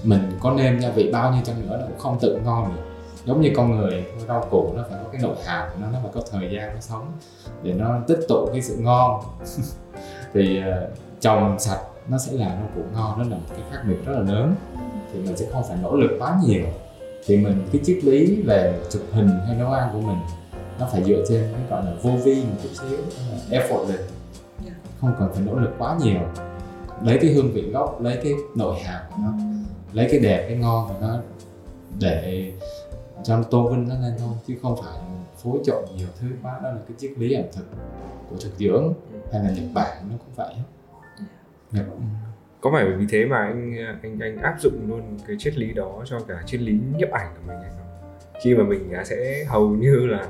[0.03, 2.81] mình có nêm gia vị bao nhiêu chăng nữa nó cũng không tự ngon được.
[3.25, 5.99] Giống như con người rau củ nó phải có cái nội hàm của nó nó
[6.03, 7.11] phải có thời gian nó sống
[7.63, 9.21] để nó tích tụ cái sự ngon.
[10.33, 10.89] Thì ờ,
[11.21, 14.13] trồng sạch nó sẽ làm rau củ ngon đó là một cái khác biệt rất
[14.13, 14.55] là lớn.
[15.13, 16.65] Thì mình sẽ không phải nỗ lực quá nhiều.
[17.25, 20.17] Thì mình cái triết lý về chụp hình hay nấu ăn của mình
[20.79, 22.97] nó phải dựa trên cái gọi là vô vi một chút xíu
[23.59, 24.03] effortless
[24.65, 24.71] Dạ.
[25.01, 26.21] không cần phải nỗ lực quá nhiều.
[27.03, 29.31] Lấy cái hương vị gốc lấy cái nội hàm của nó
[29.93, 31.17] lấy cái đẹp cái ngon của nó
[31.99, 32.51] để
[33.23, 34.93] cho nó tôn vinh nó lên thôi chứ không phải
[35.43, 36.59] phối trộn nhiều thứ quá.
[36.63, 37.65] Đó là cái triết lý ẩm thực
[38.29, 38.93] của thực dưỡng
[39.31, 40.53] hay là nhật bản nó cũng vậy
[41.73, 41.85] Nhật,
[42.61, 46.01] có phải vì thế mà anh anh anh áp dụng luôn cái triết lý đó
[46.05, 48.11] cho cả triết lý nhiếp ảnh của mình hay không?
[48.43, 50.25] Khi mà mình sẽ hầu như là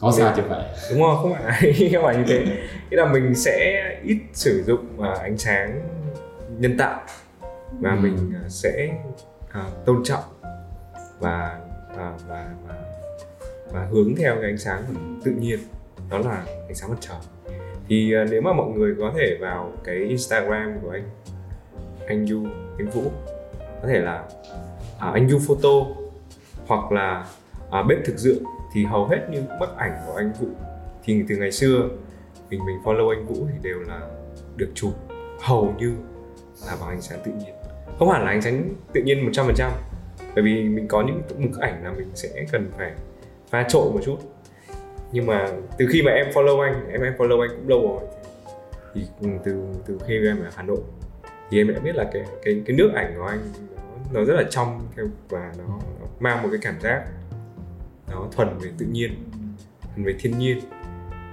[0.00, 1.16] có sao chứ vậy đúng không?
[1.22, 1.90] Không phải.
[1.94, 2.44] Không phải như thế.
[2.90, 5.80] Nghĩa là mình sẽ ít sử dụng à, ánh sáng
[6.58, 7.00] nhân tạo
[7.80, 7.96] và Ừ.
[8.02, 8.88] mình à, sẽ
[9.50, 10.22] à, tôn trọng
[11.20, 11.60] và
[11.96, 12.74] và và và,
[13.72, 14.82] và hướng theo cái ánh sáng
[15.24, 15.58] tự nhiên.
[16.10, 17.16] Đó là ánh sáng mặt trời
[17.90, 21.10] thì uh, nếu mà mọi người có thể vào cái Instagram của anh
[22.06, 22.46] anh Du
[22.78, 23.02] anh Vũ
[23.82, 24.24] có thể là
[24.98, 25.86] à, anh Du photo
[26.66, 27.26] hoặc là
[27.70, 30.46] à, bếp thực dưỡng thì hầu hết những bức ảnh của anh Vũ
[31.04, 31.88] thì từ ngày xưa
[32.50, 34.00] mình mình follow anh Vũ thì đều là
[34.56, 34.92] được chụp.
[35.40, 35.94] Hầu như
[36.66, 37.54] là bằng ánh sáng tự nhiên.
[37.98, 39.70] Không hẳn là ánh sáng tự nhiên 100%
[40.34, 42.92] bởi vì mình có những bức ảnh là mình sẽ cần phải
[43.50, 44.18] pha trộn một chút
[45.12, 48.08] nhưng mà từ khi mà em follow anh em em follow anh cũng lâu rồi.
[48.94, 50.80] Thì ừ, từ từ khi em ở Hà Nội
[51.50, 53.40] thì em đã biết là cái cái cái nước ảnh của anh
[53.76, 54.80] nó, nó rất là trong
[55.28, 55.64] và nó,
[56.00, 57.04] nó mang một cái cảm giác
[58.10, 59.30] nó thuần về tự nhiên
[59.82, 60.60] thuần về thiên nhiên.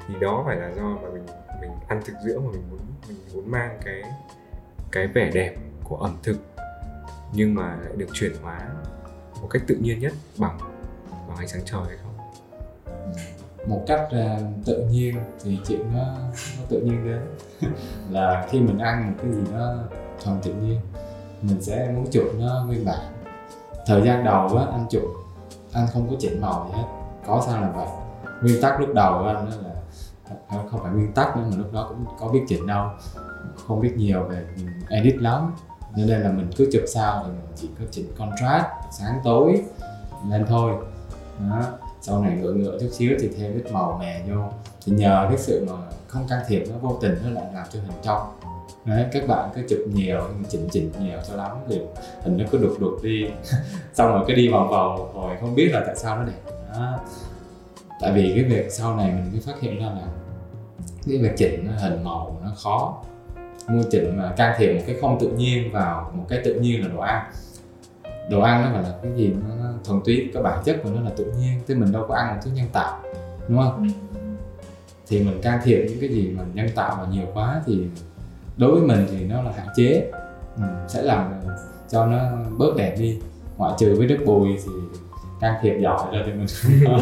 [0.08, 1.24] Thì đó phải là do mà mình
[1.62, 4.02] mình ăn thực dưỡng mà mình muốn mình muốn mang cái
[4.92, 6.38] cái vẻ đẹp của ẩm thực
[7.34, 8.60] nhưng mà lại được chuyển hóa
[9.42, 10.58] một cách tự nhiên nhất bằng
[11.28, 12.07] bằng ánh sáng trời hay không
[13.68, 16.04] một cách uh, tự nhiên thì chuyện nó,
[16.58, 17.22] nó tự nhiên đến.
[18.10, 19.74] Là khi mình ăn một cái gì nó
[20.24, 20.80] thuần tự nhiên
[21.42, 23.00] mình sẽ muốn chuột nó nguyên bản.
[23.86, 25.04] Thời gian đầu á anh chuột
[25.74, 26.88] anh không có chỉnh màu gì hết
[27.28, 27.88] có sao là vậy.
[28.42, 29.74] Nguyên tắc lúc đầu của anh đó là
[30.70, 32.90] không phải nguyên tắc nữa mà lúc đó cũng có biết chỉnh đâu
[33.68, 34.46] không biết nhiều về
[34.90, 35.56] edit lắm.
[35.96, 39.64] Nên đây là mình cứ chụp sao thì mình chỉ có chỉnh contrast sáng tối
[40.30, 40.74] lên thôi.
[41.50, 41.62] Đó
[42.08, 44.44] sau này ngựa ngựa chút xíu thì thêm ít màu mè vô.
[44.86, 45.74] Thì nhờ cái sự mà
[46.08, 48.22] không can thiệp nó vô tình nó lại làm cho hình trong.
[48.86, 51.82] Đấy, các bạn cứ chụp nhiều, chỉnh chỉnh nhiều cho lắm thì
[52.22, 53.26] hình nó cứ đục đục đi.
[53.94, 56.52] Xong rồi cứ đi vòng vòng rồi không biết là tại sao nó đẹp.
[56.74, 57.00] Đó.
[58.02, 60.08] tại vì cái việc sau này mình mới phát hiện ra là
[61.08, 63.04] cái việc chỉnh hình màu nó khó.
[63.68, 66.82] Mua chỉnh mà can thiệp một cái không tự nhiên vào một cái tự nhiên
[66.82, 67.32] là đồ ăn
[68.30, 70.90] đồ ăn nó phải là cái gì nó, nó thuần túy cái bản chất của
[70.96, 71.60] nó là tự nhiên.
[71.68, 73.00] Chứ mình đâu có ăn một thứ nhân tạo
[73.48, 73.88] đúng không?
[75.08, 77.88] Thì mình can thiệp những cái gì mà nhân tạo mà nhiều quá thì
[78.58, 80.12] đối với mình thì nó là hạn chế.
[80.58, 81.34] Ừ, sẽ làm
[81.90, 82.20] cho nó
[82.58, 83.20] bớt đẹp đi.
[83.58, 84.72] Ngoại trừ với đức bùi thì
[85.40, 86.48] can thiệp giỏi rồi thì mình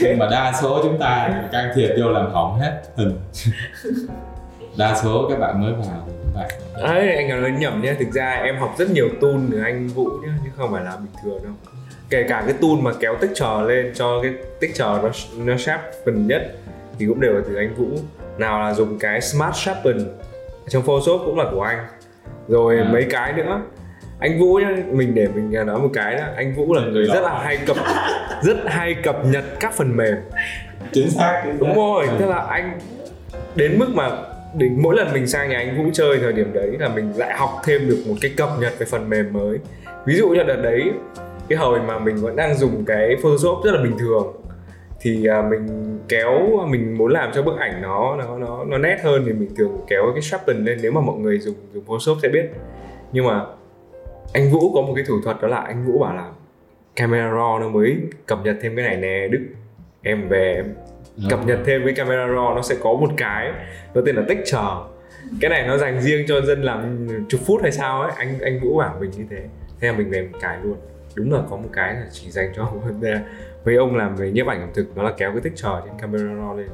[0.00, 3.18] nhưng mà đa số chúng ta can thiệp vô làm hỏng hết hình.
[4.76, 6.48] Đa số các bạn mới vào bạn
[6.82, 10.04] Đấy, anh nói nhầm nhé thực ra em học rất nhiều tool từ anh Vũ
[10.04, 11.52] nhé chứ không phải là bình thường đâu.
[12.10, 15.10] Kể cả cái tool mà kéo tích trò lên cho cái tích trò nó
[15.44, 16.42] nó sharpen nhất
[16.98, 17.86] thì cũng đều là từ anh Vũ.
[18.38, 19.98] Nào là dùng cái smart sharpen
[20.68, 21.86] trong Photoshop cũng là của anh.
[22.48, 22.88] Rồi À.
[22.92, 23.60] mấy cái nữa.
[24.20, 26.22] Anh Vũ nhá mình để mình nói một cái đó.
[26.36, 27.76] Anh Vũ là người rất là hay cập
[28.42, 30.16] rất hay cập nhật các phần mềm.
[30.92, 31.74] Chính xác chính đúng xác.
[31.76, 32.16] rồi Ừ.
[32.18, 32.78] tức là anh
[33.54, 34.10] đến mức mà
[34.54, 37.36] đến mỗi lần mình sang nhà anh Vũ chơi thời điểm đấy là mình lại
[37.36, 39.58] học thêm được một cái cập nhật về phần mềm mới.
[40.06, 40.90] Ví dụ như đợt đấy,
[41.48, 44.32] cái hồi mà mình vẫn đang dùng cái Photoshop rất là bình thường,
[45.00, 48.98] thì à, mình kéo, mình muốn làm cho bức ảnh nó nó nó nó nét
[49.02, 52.18] hơn thì mình thường kéo cái sharpen lên nếu mà mọi người dùng dùng Photoshop
[52.22, 52.50] sẽ biết.
[53.12, 53.46] Nhưng mà
[54.32, 56.30] anh Vũ có một cái thủ thuật đó là anh Vũ bảo là
[56.96, 59.40] camera raw nó mới cập nhật thêm cái này nè, Đức,
[60.02, 60.74] em về, em
[61.18, 61.28] Dạ.
[61.30, 63.52] cập nhật thêm với camera raw, nó sẽ có một cái,
[63.94, 64.98] nó tên là texture
[65.40, 68.12] cái này nó dành riêng cho dân làm chục phút hay sao ấy.
[68.16, 69.42] Anh anh Vũ bảo mình như thế.
[69.80, 70.76] Thế là mình về mình cài luôn.
[71.14, 72.72] Đúng là có một cái là chỉ dành cho
[73.64, 76.24] mấy ông làm về nhiếp ảnh ẩm thực, nó là kéo cái texture trên camera
[76.24, 76.68] raw lên.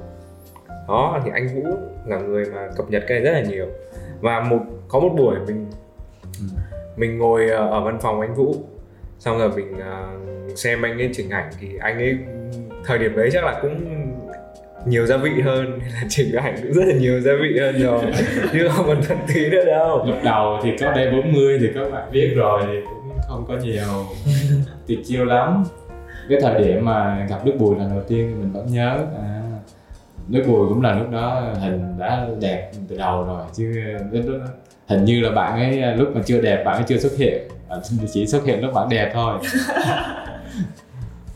[0.89, 1.71] Đó, thì anh Vũ
[2.07, 3.67] là người mà cập nhật cái này rất là nhiều.
[4.21, 5.67] Và một, có một buổi mình
[6.97, 8.55] mình ngồi ờ, ở văn phòng anh Vũ.
[9.19, 10.09] Xong rồi mình ờ,
[10.57, 12.19] xem anh ấy chỉnh ảnh thì anh ấy,
[12.85, 14.04] thời điểm đấy chắc là cũng
[14.87, 18.03] nhiều gia vị hơn là chỉnh ảnh cũng rất là nhiều gia vị hơn rồi.
[18.53, 20.05] Chứ không còn thân tí nữa đâu.
[20.07, 23.57] Lúc đầu thì có đây 40 thì các bạn biết rồi thì cũng không có
[23.57, 24.07] nhiều.
[24.87, 25.65] Tuyệt chiêu lắm.
[26.29, 29.43] Cái thời điểm mà gặp Đức Bùi lần đầu tiên thì mình vẫn nhớ à,
[30.29, 33.73] Đức Bùi cũng là lúc đó hình đã đẹp từ đầu rồi chứ
[34.13, 34.47] lúc đó,
[34.87, 37.49] hình như là bạn ấy lúc mà chưa đẹp bạn ấy chưa xuất hiện.
[37.69, 37.81] Bạn
[38.13, 39.39] chỉ xuất hiện lúc bạn đẹp thôi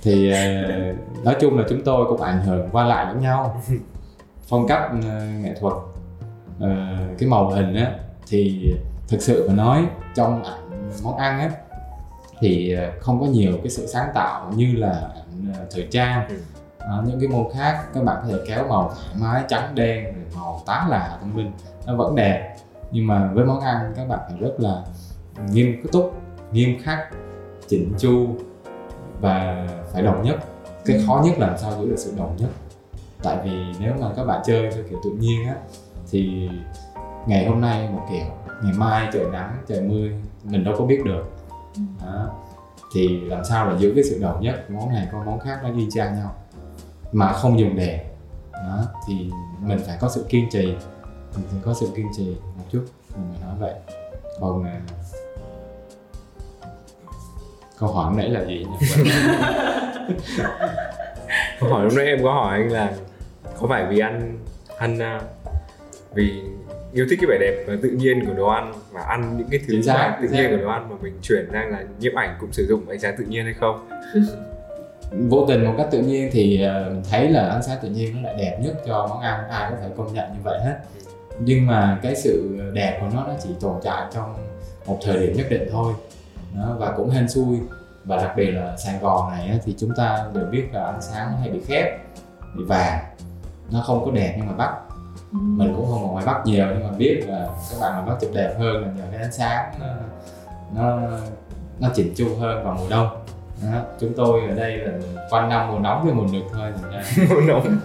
[0.03, 3.63] thì uh, nói chung là chúng tôi cũng ảnh hưởng qua lại lẫn nhau.
[4.49, 5.05] Phong cách uh,
[5.45, 7.93] nghệ thuật uh, cái màu hình á
[8.29, 8.73] thì
[9.09, 11.51] thực sự mà nói trong ảnh món ăn á
[12.41, 16.29] thì không có nhiều cái sự sáng tạo như là ảnh thời trang.
[16.79, 20.05] À, những cái môn khác các bạn có thể kéo màu thoải mái trắng đen
[20.05, 21.53] rồi màu tán là thông minh
[21.87, 22.57] nó vẫn đẹp.
[22.91, 24.83] Nhưng mà với món ăn các bạn phải rất là
[25.51, 26.15] nghiêm túc
[26.53, 26.99] nghiêm khắc
[27.69, 28.37] chỉnh chu
[29.21, 30.37] và phải đồng nhất.
[30.85, 31.03] Cái ừ.
[31.07, 32.51] khó nhất là làm sao giữ được sự đồng nhất?
[33.23, 33.51] Tại vì
[33.81, 35.55] nếu mà các bạn chơi theo kiểu tự nhiên á
[36.11, 36.49] thì
[37.27, 38.27] ngày hôm nay một kiểu
[38.63, 40.09] ngày mai trời nắng trời mưa
[40.45, 41.25] mình đâu có biết được.
[41.77, 41.83] Ừ.
[42.07, 42.31] đó.
[42.95, 44.71] thì làm sao là giữ cái sự đồng nhất?
[44.71, 46.35] Món này có món khác nó y chang nhau
[47.13, 48.01] mà không dùng đèn.
[48.53, 48.85] Đó.
[49.09, 50.65] Thì mình phải có sự kiên trì.
[51.37, 52.85] Mình phải có sự kiên trì một chút.
[53.17, 53.75] Mình nói vậy.
[54.41, 54.81] Còn à,
[57.81, 58.67] câu hỏi nãy là gì
[61.61, 62.93] câu hỏi lúc nãy em có hỏi anh là
[63.61, 64.39] có phải vì ăn
[64.79, 65.23] ăn uh,
[66.15, 66.43] vì
[66.93, 69.61] yêu thích cái vẻ đẹp và tự nhiên của đồ ăn và ăn những cái
[69.69, 72.53] thứ mà tự nhiên của đồ ăn mà mình chuyển sang là nhiếp ảnh cũng
[72.53, 73.89] sử dụng ánh sáng tự nhiên hay không?
[75.29, 78.15] Vô tình một cách tự nhiên thì uh, mình thấy là ánh sáng tự nhiên
[78.17, 80.77] nó lại đẹp nhất cho món ăn ai có thể công nhận như vậy hết.
[81.41, 84.35] Nhưng mà cái sự đẹp của nó nó chỉ tồn tại trong
[84.87, 85.95] một thời điểm nhất định thôi
[86.59, 87.61] đó, và cũng hên xui
[88.05, 91.37] và đặc biệt là Sài Gòn này thì chúng ta đều biết là ánh sáng
[91.41, 91.99] hay bị khép
[92.57, 93.05] bị vàng
[93.71, 94.75] nó không có đẹp như ngoài Bắc
[95.33, 95.39] ừ.
[95.41, 98.15] mình cũng không ở ngoài Bắc nhiều nhưng mà biết là các bạn ngoài Bắc
[98.21, 99.87] chụp đẹp hơn là nhờ cái ánh sáng nó
[100.75, 100.99] nó,
[101.81, 103.25] nó chỉnh chu hơn vào mùa đông
[103.63, 103.81] đó.
[104.01, 104.93] chúng tôi ở đây là
[105.31, 106.73] quanh năm mùa nóng với mùa nực thôi
[107.29, 107.79] mùa nóng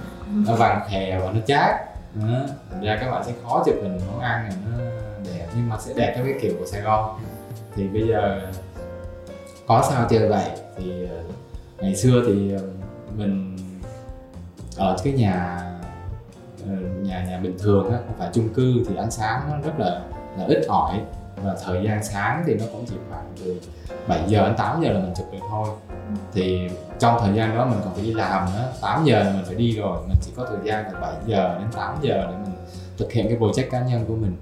[0.48, 1.76] nó vàng khè và nó chát
[2.14, 2.40] đó.
[2.72, 4.78] thành ra các bạn sẽ khó chụp hình món ăn này nó
[5.26, 7.20] đẹp nhưng mà sẽ đẹp theo cái kiểu của Sài Gòn
[7.76, 8.42] thì bây giờ
[9.68, 10.50] có sao chơi vậy?
[10.78, 11.24] Thì ờ,
[11.82, 12.62] ngày xưa thì ờ,
[13.18, 13.58] mình
[14.78, 15.60] ở cái nhà
[16.68, 19.80] ờ, nhà nhà bình thường á không phải chung cư thì ánh sáng nó rất
[19.80, 20.02] là
[20.38, 21.02] là ít ỏi.
[21.44, 23.60] Và thời gian sáng thì nó cũng chỉ khoảng từ
[24.08, 25.68] 7 giờ đến 8 giờ là mình chụp được thôi.
[26.34, 28.72] Thì trong thời gian đó mình còn phải đi làm nữa.
[28.82, 30.02] 8 giờ là mình phải đi rồi.
[30.08, 32.56] Mình chỉ có thời gian từ 7 giờ đến 8 giờ để mình
[32.98, 34.36] thực hiện cái project cá nhân của mình.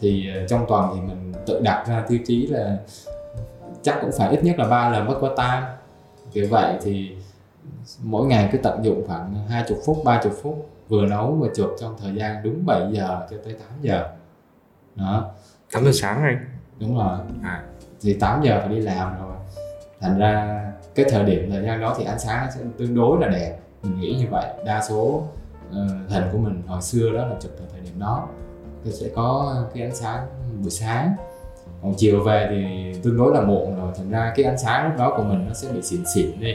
[0.00, 2.76] Thì trong tuần thì mình tự đặt ra tiêu chí là
[3.82, 5.66] chắc cũng phải ít nhất là ba lần mất qua time.
[6.32, 7.16] Kiểu vậy thì
[8.02, 11.48] mỗi ngày cứ tận dụng khoảng hai chục phút ba chục phút vừa nấu vừa
[11.54, 14.06] chụp trong thời gian đúng 7 giờ cho tới 8 giờ.
[14.94, 15.30] Đó.
[15.72, 16.46] 8 giờ sáng anh?
[16.80, 17.18] Đúng rồi.
[17.42, 17.62] À.
[18.00, 19.36] thì 8 giờ phải đi làm rồi.
[20.00, 20.64] Thành ra
[20.94, 23.58] cái thời điểm thời gian đó thì ánh sáng sẽ tương đối là đẹp.
[23.82, 24.46] Mình nghĩ như vậy.
[24.64, 25.22] Đa số
[25.70, 28.28] uh, hình của mình hồi xưa đó là chụp từ thời điểm đó.
[28.84, 30.26] Thì sẽ có cái ánh sáng
[30.60, 31.14] buổi sáng
[31.82, 34.98] còn chiều về thì tương đối là muộn rồi thành ra cái ánh sáng lúc
[34.98, 36.54] đó của mình nó sẽ bị xỉn xỉn đi.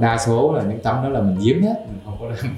[0.00, 2.56] Đa số là những tấm đó là mình giếm hết mình không có làm.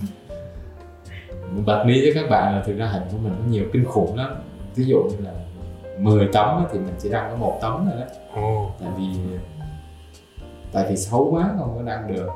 [1.54, 3.84] Mình bật mí với các bạn là thực ra hình của mình có nhiều kinh
[3.84, 4.34] khủng lắm.
[4.74, 5.30] Ví dụ như là
[5.98, 8.06] 10 tấm thì mình chỉ đăng có một tấm thôi đó.
[8.40, 8.70] Oh.
[8.80, 9.04] tại vì
[10.72, 12.28] tại vì xấu quá không có đăng được.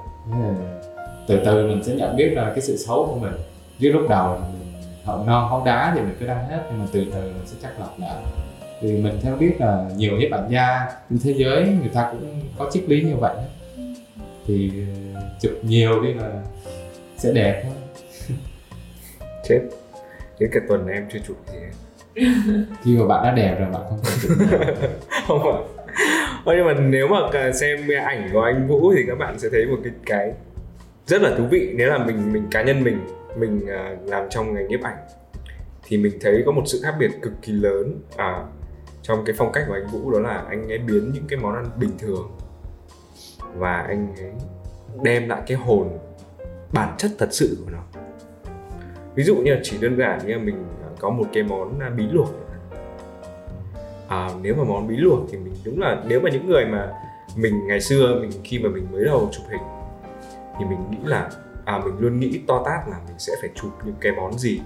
[1.27, 3.33] Từ từ mình sẽ nhận biết là cái sự xấu của mình.
[3.79, 4.73] Chứ lúc đầu mình
[5.05, 7.57] hậu non hóng đá thì mình cứ đăng hết nhưng mà từ từ mình sẽ
[7.63, 8.23] chắc lọc lại
[8.81, 12.41] thì mình theo biết là nhiều nhiếp ảnh gia trên thế giới người ta cũng
[12.59, 13.37] có triết lý như vậy.
[14.47, 14.73] Thì
[15.15, 16.31] ờ, chụp nhiều đi là
[17.17, 17.77] sẽ đẹp hơn.
[19.49, 19.61] Chết.
[20.39, 21.59] Đến cả tuần em chưa chụp gì
[22.83, 24.31] khi mà bạn đã đẹp rồi bạn không cần chụp
[25.27, 25.85] không phải
[26.45, 29.67] Ôi, nhưng mà nếu mà xem ảnh của anh Vũ thì các bạn sẽ thấy
[29.67, 30.33] một cái cái
[31.07, 31.73] rất là thú vị.
[31.75, 32.99] Nếu là mình mình cá nhân mình
[33.37, 34.97] mình à, làm trong ngành nhiếp ảnh
[35.83, 38.01] thì mình thấy có một sự khác biệt cực kỳ lớn.
[38.17, 38.45] À,
[39.05, 41.55] trong cái phong cách của anh Vũ đó là anh ấy biến những cái món
[41.55, 42.31] ăn bình thường
[43.57, 44.33] và anh ấy
[45.03, 45.99] đem lại cái hồn
[46.73, 48.01] bản chất thật sự của nó.
[49.15, 51.81] Ví dụ như là chỉ đơn giản như là mình à, có một cái món
[51.81, 52.29] à, bí luộc.
[54.09, 56.93] À, nếu mà món bí luộc thì mình đúng là nếu mà những người mà
[57.37, 59.63] mình ngày xưa mình khi mà mình mới đầu chụp hình
[60.59, 61.31] thì mình nghĩ là
[61.65, 64.61] à mình luôn nghĩ to tát là mình sẽ phải chụp những cái món gì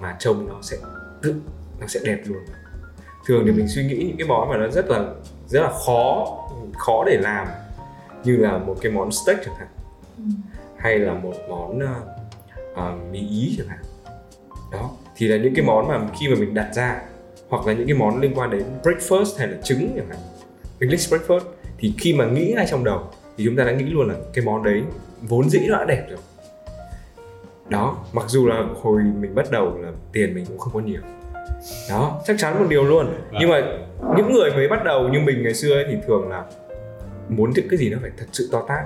[0.00, 0.76] mà trông nó sẽ
[1.22, 1.34] tự
[1.80, 2.42] nó sẽ đẹp luôn
[3.30, 5.04] thường thì mình suy nghĩ những cái món mà nó rất là
[5.46, 6.26] rất là khó
[6.78, 7.48] khó để làm.
[8.24, 9.68] Như là một cái món steak chẳng hạn.
[10.16, 10.22] Ừ.
[10.76, 11.78] hay là một món
[12.72, 13.78] uh, mì ý chẳng hạn.
[14.72, 17.00] Đó thì là những cái món mà khi mà mình đặt ra
[17.48, 20.18] hoặc là những cái món liên quan đến breakfast hay là trứng chẳng hạn
[20.80, 21.40] English breakfast
[21.78, 23.02] thì khi mà nghĩ ngay trong đầu
[23.36, 24.82] thì chúng ta đã nghĩ luôn là cái món đấy
[25.22, 26.18] vốn dĩ nó đã đẹp rồi.
[27.68, 31.00] Đó mặc dù là hồi mình bắt đầu là tiền mình cũng không có nhiều
[31.90, 33.06] đó chắc chắn một điều luôn.
[33.06, 33.40] Vâng.
[33.40, 33.62] nhưng mà
[34.16, 36.44] những người mới bắt đầu như mình ngày xưa ấy, thì thường là
[37.28, 38.84] muốn những cái gì nó phải thật sự to tát.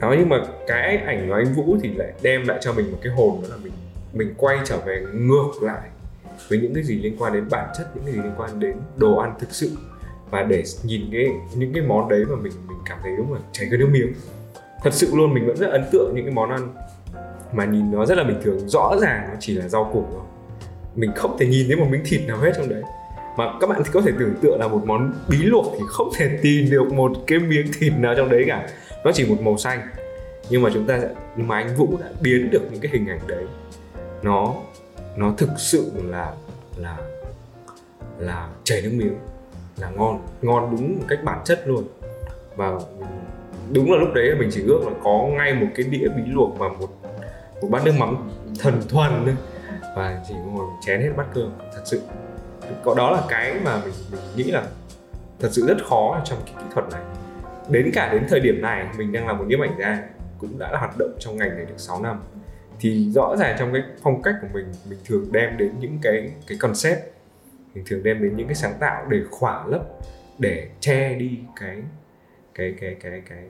[0.00, 2.98] Đó nhưng mà cái ảnh của anh Vũ thì lại đem lại cho mình một
[3.02, 3.72] cái hồn đó là mình
[4.12, 5.88] mình quay trở về ngược lại
[6.48, 8.76] với những cái gì liên quan đến bản chất những cái gì liên quan đến
[8.96, 9.70] đồ ăn thực sự.
[10.30, 13.40] Và để nhìn cái những cái món đấy mà mình mình cảm thấy đúng là
[13.52, 14.12] chảy cái nước miếng.
[14.82, 16.74] Thật sự luôn mình vẫn rất ấn tượng những cái món ăn
[17.52, 20.20] mà nhìn nó rất là bình thường rõ ràng nó chỉ là rau củ thôi
[20.94, 22.82] mình không thể nhìn thấy một miếng thịt nào hết trong đấy.
[23.36, 26.08] Mà các bạn thì có thể tưởng tượng là một món bí luộc thì không
[26.16, 28.68] thể tìm được một cái miếng thịt nào trong đấy cả.
[29.04, 29.80] Nó chỉ một màu xanh.
[30.50, 31.00] Nhưng mà chúng ta
[31.36, 33.44] nhưng mà anh Vũ đã biến được những cái hình ảnh đấy.
[34.22, 34.54] Nó
[35.16, 36.32] nó thực sự là
[36.76, 36.96] là
[38.18, 39.14] là chảy nước miếng.
[39.76, 41.84] Là ngon ngon đúng một cách bản chất luôn.
[42.56, 42.72] Và
[43.72, 46.58] đúng là lúc đấy mình chỉ ước là có ngay một cái đĩa bí luộc
[46.58, 46.88] và một
[47.62, 49.34] một bát nước mắm thần thuần thôi
[49.96, 52.02] và chỉ ngồi chén hết bát cơm thật sự.
[52.84, 54.66] Có đó là cái mà mình, mình nghĩ là
[55.40, 57.02] thật sự rất khó trong cái kỹ thuật này.
[57.68, 60.02] Đến cả đến thời điểm này mình đang là một nhiếp ảnh gia
[60.38, 62.22] cũng đã hoạt động trong ngành này được 6 năm.
[62.80, 66.30] Thì rõ ràng trong cái phong cách của mình mình thường đem đến những cái
[66.46, 66.98] cái concept.
[67.74, 69.82] Mình thường đem đến những cái sáng tạo để khỏa lấp
[70.38, 71.82] để che đi cái
[72.54, 73.44] cái cái cái cái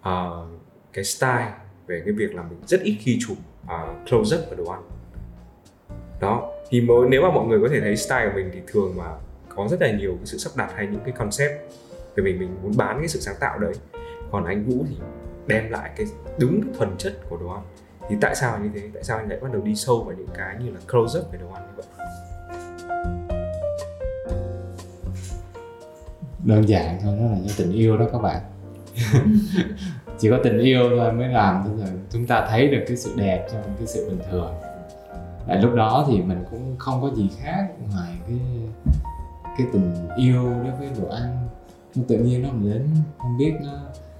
[0.00, 0.60] uh,
[0.92, 1.52] cái style
[1.86, 4.64] về cái việc là mình rất ít khi chụp ờ, uh, close up ở đồ
[4.64, 4.82] ăn
[6.20, 8.94] đó thì mới nếu mà mọi người có thể thấy style của mình thì thường
[8.96, 9.04] mà
[9.56, 11.52] có rất là nhiều cái sự sắp đặt hay những cái concept.
[12.14, 13.72] Vì mình mình muốn bán cái sự sáng tạo đấy.
[14.30, 14.96] Còn anh Vũ thì
[15.46, 16.06] đem lại cái
[16.38, 17.62] đúng cái thuần chất của đồ ăn.
[18.08, 18.80] Thì tại sao như thế?
[18.94, 21.32] Tại sao anh lại bắt đầu đi sâu vào những cái như là close up
[21.32, 22.06] về đồ ăn như vậy?
[26.44, 28.40] Đơn giản thôi đó là do tình yêu đó các bạn.
[30.18, 33.48] Chỉ có tình yêu thôi mới làm cho chúng ta thấy được cái sự đẹp
[33.52, 34.54] trong cái sự bình thường
[35.48, 38.38] tại lúc đó thì mình cũng không có gì khác ngoài cái
[39.58, 41.48] cái tình yêu đối với đồ ăn.
[41.94, 42.88] Nó tự nhiên nó đến
[43.18, 43.72] không biết nó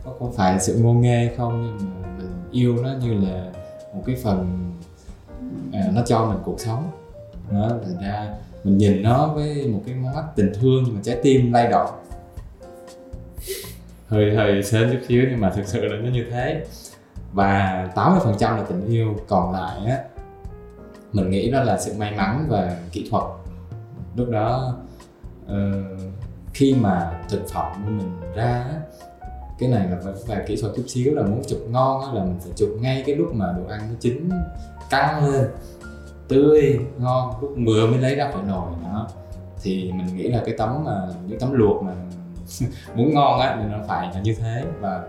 [0.05, 3.45] có, có phải là sự ngô nghê không nhưng mà mình yêu nó như là
[3.95, 4.71] một cái phần
[5.73, 6.91] à, nó cho mình cuộc sống.
[7.51, 8.29] Đó thành ra
[8.65, 11.91] mình nhìn nó với một cái mắt tình thương mà trái tim lay động.
[14.09, 16.67] Hơi hơi sến chút xíu nhưng mà thực sự là nó như thế.
[17.33, 19.99] Và 80% là tình yêu còn lại á
[21.13, 23.25] mình nghĩ đó là sự may mắn và kỹ thuật.
[24.17, 24.75] Lúc đó
[25.47, 25.53] uh,
[26.55, 28.67] khi mà thực phẩm của mình ra
[29.59, 32.39] cái này là phải về kỹ thuật chút xíu là muốn chụp ngon là mình
[32.41, 34.29] phải chụp ngay cái lúc mà đồ ăn nó chín
[34.91, 35.49] căng lên
[36.29, 39.09] tươi ngon lúc vừa mới lấy ra khỏi nồi đó.
[39.63, 41.93] Thì mình nghĩ là cái tấm mà những tấm luộc mà
[42.95, 44.65] muốn ngon á thì nó phải là như thế.
[44.81, 45.03] Và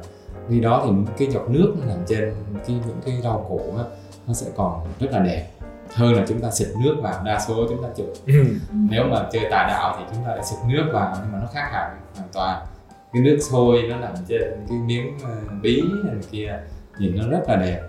[0.50, 2.34] khi đó thì cái giọt nước nó nằm trên
[2.68, 3.84] cái những cái rau củ á
[4.28, 5.48] nó sẽ còn rất là đẹp
[5.96, 8.14] hơn là chúng ta xịt nước vào đa số chúng ta chụp.
[8.28, 8.46] Ừ.
[8.72, 11.48] nếu mà chơi tà đạo thì chúng ta lại xịt nước vào nhưng mà nó
[11.54, 12.66] khác hẳn hoàn toàn.
[13.14, 16.60] Cái nước sôi nó nằm trên cái miếng ờ, bí này kia
[17.00, 17.82] nhìn nó rất là đẹp.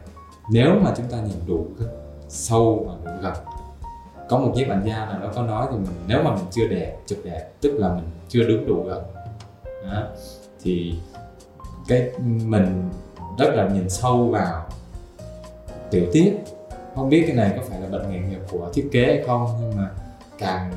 [0.51, 1.67] Nếu mà chúng ta nhìn đủ
[2.29, 3.35] sâu và đủ gần.
[4.29, 6.69] Có một chiếc ảnh gia nào đó có nói thì mình nếu mà mình chưa
[6.69, 9.03] đẹp chụp đẹp tức là mình chưa đứng đủ gần.
[9.91, 10.03] Đó.
[10.63, 10.95] thì
[11.89, 12.11] cái
[12.45, 12.91] mình
[13.39, 14.67] rất là nhìn sâu vào.
[15.91, 16.33] Tiểu tiết
[17.01, 19.47] không biết cái này có phải là bệnh nghề nghiệp của thiết kế hay không
[19.61, 19.91] nhưng mà
[20.39, 20.73] càng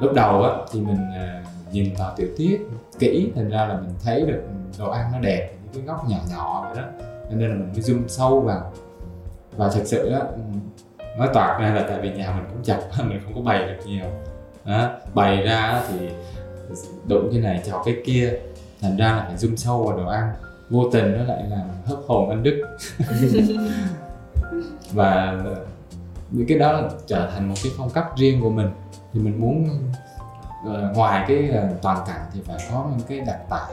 [0.00, 2.60] lúc đầu á thì mình à, nhìn vào tiểu tiết
[2.98, 4.42] kỹ thành ra là mình thấy được
[4.78, 6.88] đồ ăn nó đẹp những cái góc nhỏ nhỏ vậy đó.
[7.30, 8.72] Cho nên là mình mới zoom sâu vào.
[9.56, 10.20] Và thực sự á
[11.18, 13.86] nói toạc ra là tại vì nhà mình cũng chặt mình không có bày được
[13.86, 14.06] nhiều.
[14.64, 16.08] Đó, bày ra thì
[17.08, 18.32] đụng cái này chọc cái kia
[18.80, 20.32] thành ra là phải zoom sâu vào đồ ăn.
[20.70, 22.62] Vô tình nó lại làm hấp hồn anh đức
[24.92, 25.38] và
[26.30, 28.68] những cái đó trở thành một cái phong cách riêng của mình.
[29.12, 29.68] Thì mình muốn
[30.66, 33.68] uh, ngoài cái uh, toàn cảnh thì phải có những cái đặc tả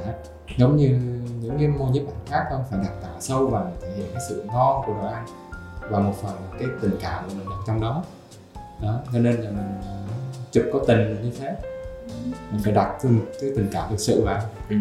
[0.57, 0.99] giống như
[1.41, 2.63] những cái mô nhiếp ảnh khác không?
[2.69, 5.25] Phải đặc tả sâu và thể hiện cái sự ngon của đồ ăn
[5.89, 8.03] và một phần cái tình cảm của mình ở trong đó.
[8.81, 11.55] Đó cho nên là mình uh, chụp có tình như thế.
[12.51, 13.11] Mình phải đặt cái,
[13.41, 14.41] cái tình cảm thực sự vào.
[14.69, 14.75] Ừ.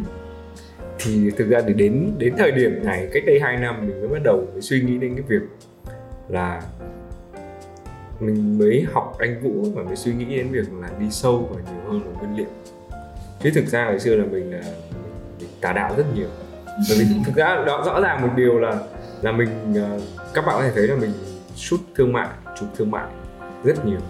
[0.99, 4.09] thì thực ra để đến đến thời điểm này cách đây 2 năm mình mới
[4.09, 5.43] bắt đầu suy nghĩ đến cái việc
[6.29, 6.63] là
[8.21, 11.61] mình mới học anh Vũ và mới suy nghĩ đến việc là đi sâu và
[11.73, 12.47] nhiều hơn vào nguyên liệu.
[13.43, 14.61] Chứ thực ra ngày xưa là mình là
[15.41, 16.29] mình tà đạo rất nhiều.
[16.89, 18.81] Bởi vì thực ra đó rõ ràng một điều là
[19.23, 20.01] là mình ờ,
[20.35, 21.13] các bạn có thể thấy là mình
[21.57, 22.29] shoot thương mại
[22.61, 23.07] chụp thương mại
[23.65, 24.01] rất nhiều.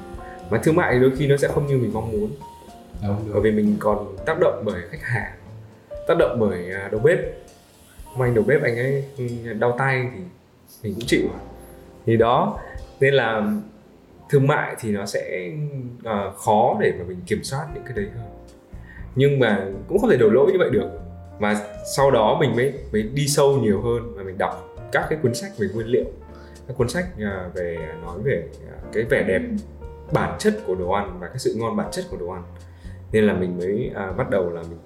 [0.51, 2.31] Mà thương mại thì đôi khi nó sẽ không như mình mong muốn.
[3.03, 5.33] Đúng, bởi vì mình còn tác động bởi khách hàng
[6.07, 7.19] tác động bởi à, đầu bếp.
[8.17, 10.21] Mà anh đầu bếp anh ấy ừ, đau tay thì
[10.83, 11.29] mình cũng chịu
[12.07, 12.59] thì đó
[13.01, 13.53] nên là
[14.31, 15.51] thương mại thì nó sẽ
[15.99, 18.25] uh, khó để mà mình kiểm soát những cái đấy hơn.
[19.15, 20.89] Nhưng mà cũng không thể đổ lỗi như vậy được.
[21.39, 21.55] Mà
[21.97, 25.35] sau đó mình mới mới đi sâu nhiều hơn và mình đọc các cái cuốn
[25.35, 26.05] sách về nguyên liệu.
[26.69, 29.43] Các cuốn sách à, về nói về à, cái vẻ đẹp
[30.13, 32.43] bản chất của đồ ăn và cái sự ngon bản chất của đồ ăn.
[33.13, 34.79] Nên là mình mới à, bắt đầu là mình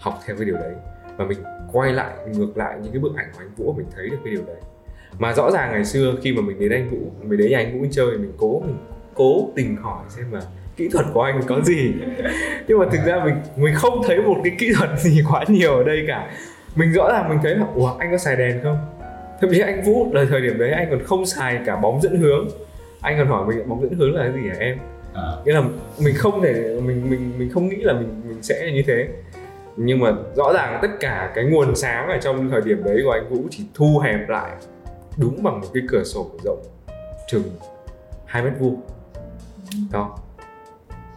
[0.00, 0.74] học theo cái điều đấy.
[1.16, 1.38] Và mình
[1.72, 4.32] quay lại ngược lại những cái bức ảnh của anh Vũ mình thấy được cái
[4.32, 4.56] điều đấy
[5.18, 7.78] mà rõ ràng ngày xưa khi mà mình đến anh Vũ mình đến nhà anh
[7.78, 8.76] Vũ chơi mình cố mình
[9.14, 10.40] cố tình hỏi xem mà
[10.76, 11.92] kỹ thuật của anh có gì.
[12.68, 15.76] Nhưng mà thực ra mình mình không thấy một cái kỹ thuật gì quá nhiều
[15.76, 16.30] ở đây cả.
[16.74, 18.78] Mình rõ ràng mình thấy là ủa anh có xài đèn không?
[19.40, 22.16] Thậm chí anh Vũ là thời điểm đấy anh còn không xài cả bóng dẫn
[22.16, 22.48] hướng.
[23.00, 24.78] Anh còn hỏi mình bóng dẫn hướng là cái gì hả em?
[25.14, 25.32] À.
[25.44, 25.62] nghĩa là
[26.04, 29.08] mình không thể mình mình mình không nghĩ là mình mình sẽ như thế.
[29.76, 33.10] Nhưng mà rõ ràng tất cả cái nguồn sáng ở trong thời điểm đấy của
[33.10, 34.50] anh Vũ chỉ thu hẹp lại
[35.18, 36.62] đúng bằng một cái cửa sổ rộng
[37.28, 37.42] chừng
[38.26, 38.80] hai mét vuông.
[39.92, 40.18] Đó.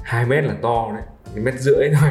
[0.04, 1.04] Hai mét là to đấy
[1.44, 2.10] mét rưỡi thôi.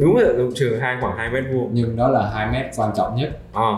[0.00, 1.70] Đúng là rộng chừng hai khoảng hai mét vuông.
[1.72, 3.30] Nhưng đó là hai mét quan trọng nhất.
[3.52, 3.72] À.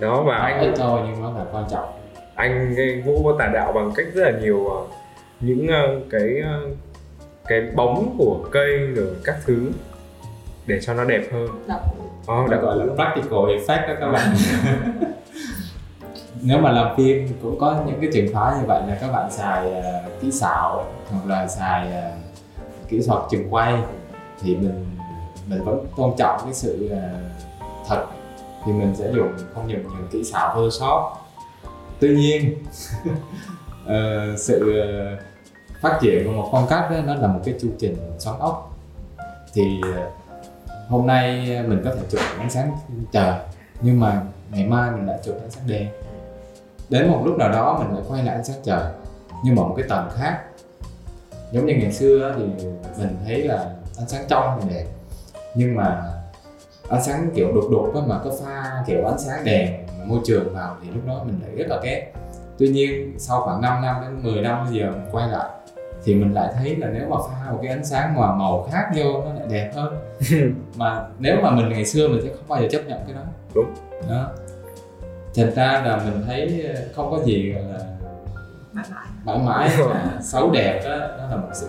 [0.00, 1.88] đó và anh ít thôi nhưng nó là quan trọng.
[2.34, 4.90] Anh vũ có tà đạo bằng cách rất là nhiều uh,
[5.40, 6.42] những uh, cái
[7.46, 9.72] cái bóng của cây rồi các thứ
[10.66, 11.48] để cho nó đẹp hơn.
[11.68, 11.80] Đọc.
[12.32, 14.36] Oh, đã gọi là practical effect đó các bạn
[16.42, 19.30] nếu mà làm phim cũng có những cái trường phái như vậy là các bạn
[19.30, 22.18] xài uh, kỹ xảo hoặc là xài uh,
[22.88, 23.74] kỹ thuật trường quay
[24.42, 24.84] thì mình
[25.46, 27.00] mình vẫn tôn trọng cái sự uh,
[27.88, 28.06] thật.
[28.66, 31.02] Thì mình sẽ dùng không dùng những kỹ xảo Photoshop.
[32.00, 32.56] Tuy nhiên
[33.84, 34.84] uh, sự
[35.14, 38.38] uh, phát triển của một phong cách đó, nó là một cái chu trình xoắn
[38.38, 38.76] ốc.
[39.54, 39.96] Thì uh,
[40.88, 42.76] hôm nay mình có thể chụp ánh sáng
[43.12, 43.34] trời
[43.80, 45.88] nhưng mà ngày mai mình lại chụp ánh sáng đèn
[46.88, 48.82] đến một lúc nào đó mình lại quay lại ánh sáng trời
[49.44, 50.38] nhưng mà một cái tầng khác.
[51.52, 52.66] Giống như ngày xưa thì
[52.98, 53.56] mình thấy là
[53.98, 54.84] ánh sáng trong thì đẹp
[55.54, 56.02] nhưng mà
[56.88, 60.76] ánh sáng kiểu đục đục mà có pha kiểu ánh sáng đèn môi trường vào
[60.82, 62.12] thì lúc đó mình lại rất là ghét.
[62.58, 65.48] Tuy nhiên sau khoảng 5 năm đến 10 năm bây giờ mình quay lại
[66.04, 68.90] thì mình lại thấy là nếu mà pha một cái ánh sáng mà màu khác
[68.96, 69.98] vô nó lại đẹp hơn.
[70.76, 73.20] Mà nếu mà mình ngày xưa mình sẽ không bao giờ chấp nhận cái đó.
[73.54, 73.74] Đúng.
[74.08, 74.30] Đó
[75.38, 77.78] thành ra là mình thấy không có gì là
[78.72, 79.06] mãi mãi.
[79.24, 79.70] mãi mãi
[80.20, 81.66] xấu đẹp đó, đó là một sự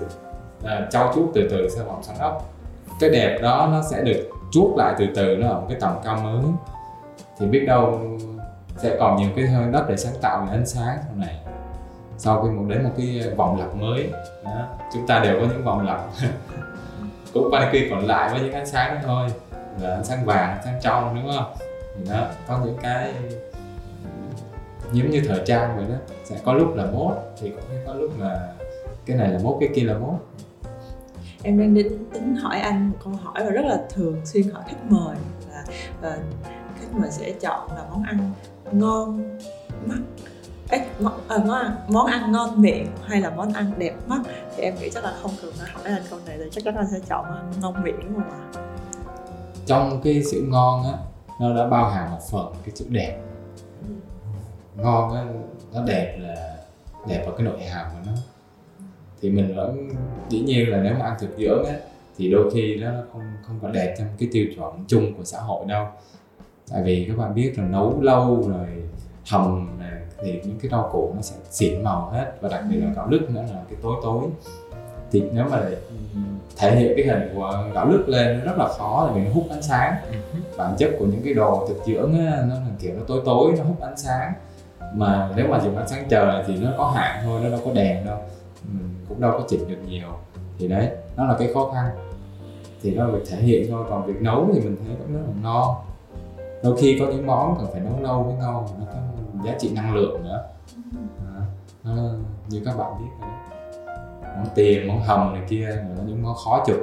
[0.63, 2.53] là trau chuốt từ từ sau vòng xoắn ốc.
[2.99, 5.93] Cái đẹp đó nó sẽ được chuốt lại từ từ nó ở một cái tầm
[6.03, 6.43] cao mới.
[7.39, 8.01] Thì biết đâu
[8.77, 11.39] sẽ còn nhiều cái hơn đất để sáng tạo về ánh sáng sau này.
[12.17, 14.09] Sau khi một đến một cái vòng lặp mới
[14.45, 16.01] đó, chúng ta đều có những vòng lặp.
[17.33, 19.29] Cũng quay kia còn lại với những ánh sáng đó thôi.
[19.81, 21.53] Là ánh sáng vàng ánh sáng trong đúng không?
[21.97, 23.13] Thì đó có những cái
[24.93, 25.95] giống như thời trang vậy đó.
[26.23, 28.53] Sẽ có lúc là mốt thì cũng có lúc là
[29.05, 30.15] cái này là mốt cái kia là mốt.
[31.43, 34.63] Em đang đến tính hỏi anh một câu hỏi và rất là thường xuyên hỏi
[34.67, 35.15] khách mời
[35.51, 35.63] là
[35.99, 36.23] uh,
[36.79, 38.31] khách mời sẽ chọn là món ăn
[38.71, 39.37] ngon
[39.85, 39.99] mắt
[40.71, 44.19] Ê, món, à, món, ăn, món ăn ngon miệng hay là món ăn đẹp mắt?
[44.55, 46.75] Thì em nghĩ chắc là không cần phải hỏi anh câu này thì chắc chắn
[46.75, 47.25] anh sẽ chọn
[47.61, 48.61] ngon miệng không ạ.
[49.65, 50.97] Trong cái sự ngon á
[51.39, 53.21] nó đã bao hàm một phần cái chữ đẹp
[54.81, 55.25] ngon á
[55.73, 56.55] nó đẹp là
[57.07, 58.11] đẹp vào cái nội hàm của nó.
[59.21, 59.89] Thì mình vẫn
[60.29, 61.75] dĩ nhiên là nếu mà ăn thực dưỡng á
[62.17, 65.39] thì đôi khi nó không không có đẹp trong cái tiêu chuẩn chung của xã
[65.39, 65.87] hội đâu.
[66.71, 68.67] Tại vì các bạn biết là nấu lâu rồi
[69.29, 69.91] hầm này
[70.23, 73.07] thì những cái rau củ nó sẽ xỉn màu hết và đặc biệt là gạo
[73.09, 74.23] lứt nữa là cái tối tối.
[75.11, 75.77] Thì nếu mà để
[76.57, 79.31] thể hiện cái hình của gạo lứt lên nó rất là khó là vì nó
[79.33, 79.95] hút ánh sáng.
[80.57, 83.53] Bản chất của những cái đồ thực dưỡng á, nó là kiểu nó tối tối
[83.57, 84.33] nó hút ánh sáng
[84.93, 87.71] mà nếu mà dùng ánh sáng trời thì nó có hạn thôi nó đâu có
[87.73, 88.17] đèn đâu.
[88.63, 90.07] Mình cũng đâu có chỉnh được nhiều.
[90.57, 91.85] Thì đấy nó là cái khó khăn.
[92.81, 95.33] Thì nó việc thể hiện thôi còn việc nấu thì mình thấy vẫn rất là
[95.41, 95.75] ngon.
[96.63, 98.99] Đôi khi có những món cần phải nấu lâu mới ngon nó có
[99.45, 100.43] giá trị năng lượng nữa.
[101.35, 101.41] À,
[101.83, 101.93] nó,
[102.49, 103.29] như các bạn biết rồi
[104.37, 106.79] món tiền món hầm này kia là những món khó chụp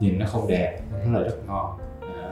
[0.00, 1.78] nhìn nó không đẹp nó lại rất ngon.
[2.00, 2.30] À.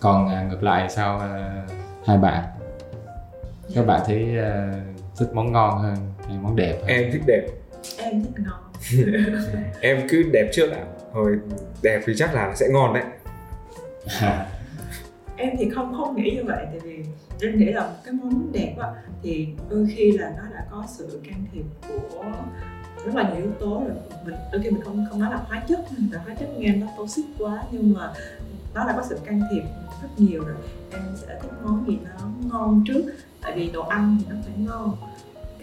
[0.00, 1.66] còn à, ngược lại sao à,
[2.06, 2.44] hai bạn.
[3.74, 4.74] Các bạn thấy uh,
[5.18, 5.96] thích món ngon hơn
[6.28, 6.86] hay món đẹp hơn?
[6.86, 7.46] Em thích đẹp.
[7.98, 8.60] Em thích ngon.
[9.80, 10.84] Em cứ đẹp trước đã.
[11.14, 11.38] Rồi
[11.82, 13.04] đẹp thì chắc là sẽ ngon đấy.
[15.36, 17.04] Em thì không không nghĩ như vậy tại vì
[17.40, 18.88] em nghĩ là cái món đẹp á
[19.22, 22.24] thì đôi khi là nó đã có sự can thiệp của
[23.04, 23.96] rất là nhiều yếu tố rồi.
[24.24, 25.80] Mình đôi khi mình không không nói là hóa chất
[26.12, 28.12] là hóa chất nghe nó toxic quá nhưng mà
[28.74, 29.62] nó đã có sự can thiệp
[30.02, 30.56] rất nhiều rồi.
[30.90, 33.02] Em sẽ thích món gì nó ngon trước.
[33.40, 34.96] Tại vì đồ ăn thì nó phải ngon.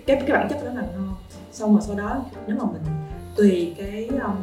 [0.06, 1.16] Cái cái bản chất nó là ngon.
[1.52, 2.82] Xong rồi sau đó nếu mà mình
[3.36, 4.36] tùy cái um,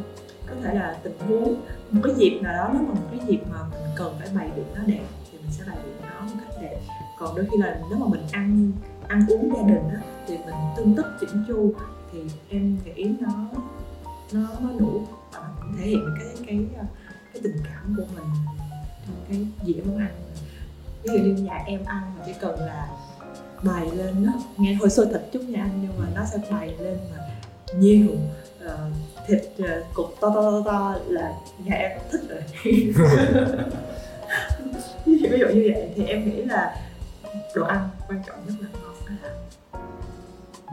[0.47, 1.55] có thể là tình huống
[1.91, 4.51] một cái dịp nào đó nếu mà một cái dịp mà mình cần phải bày
[4.57, 6.81] biện nó đẹp thì mình sẽ bày biện nó một cách đẹp.
[7.19, 8.73] Còn đôi khi là nếu mà mình ăn
[9.09, 11.75] ăn uống gia đình á thì mình tương tất chỉnh chu
[12.12, 13.31] thì em nghĩ nó
[14.33, 15.03] nó nó đủ
[15.33, 16.67] và nó cũng thể hiện cái cái
[17.33, 18.56] cái tình cảm của mình
[19.29, 20.11] cái dĩa món ăn?
[21.03, 22.89] Ví dụ như nhà em ăn mà chỉ cần là
[23.63, 26.75] bày lên nó nghe hơi sôi thịt chút nha anh nhưng mà nó sẽ bày
[26.79, 27.23] lên mà
[27.79, 28.07] nhiều
[28.65, 28.71] uh,
[29.27, 31.35] thịt uh, cục to to to to là
[31.65, 32.43] nhà em thích rồi.
[35.07, 36.77] Ví dụ như vậy thì em nghĩ là
[37.55, 39.31] đồ ăn quan trọng nhất là ngon là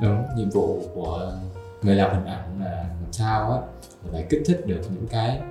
[0.02, 1.34] đúng nhiệm vụ của
[1.82, 3.58] người làm hình ảnh là làm sao á
[4.12, 5.42] phải kích thích được những cái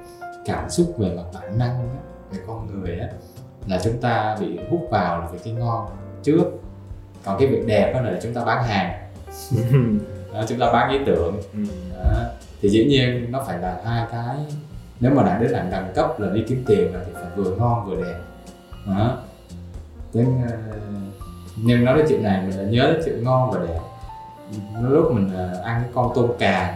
[0.45, 3.09] cảm xúc về mặt bản năng á, về con người á
[3.66, 5.87] là chúng ta bị hút vào là về cái ngon
[6.22, 6.45] trước.
[7.24, 9.11] Còn cái việc đẹp đó là chúng ta bán hàng.
[10.35, 11.41] Đó, chúng ta bán ý tưởng.
[11.95, 12.12] Đó.
[12.62, 14.37] thì dĩ nhiên nó phải là hai cái.
[15.01, 17.57] Nếu mà đạt đến đẳng đẳng cấp là đi kiếm tiền là thì phải vừa
[17.57, 18.18] ngon vừa đẹp.
[18.87, 19.18] Đó.
[20.14, 20.53] Đến uh,
[21.57, 23.80] nhưng nói đến chuyện này mình lại nhớ đến chuyện ngon và đẹp.
[24.83, 26.74] Lúc mình uh, ăn cái con tôm càng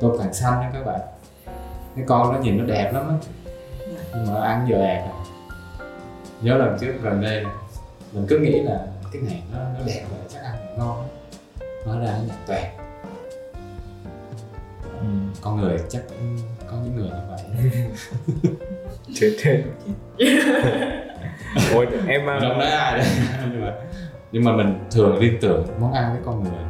[0.00, 1.00] tôm càng xanh đó các bạn.
[1.96, 3.14] Cái con nó nhìn nó đẹp lắm á
[4.14, 5.12] nhưng mà ăn giờ ẹt à.
[6.42, 7.44] nhớ lần trước gần đây
[8.12, 11.08] mình cứ nghĩ là cái này nó nó đẹp và chắc ăn ngon
[11.86, 12.64] nó ra nó nhạt toẹt
[15.00, 15.06] Ừ.
[15.42, 16.02] con người chắc
[16.70, 17.70] có những người như vậy.
[19.14, 19.62] Chết chết
[21.74, 23.06] ôi em à, không nói ai đấy
[23.52, 23.72] nhưng mà
[24.32, 26.64] nhưng mà mình thường liên tưởng món ăn với con người.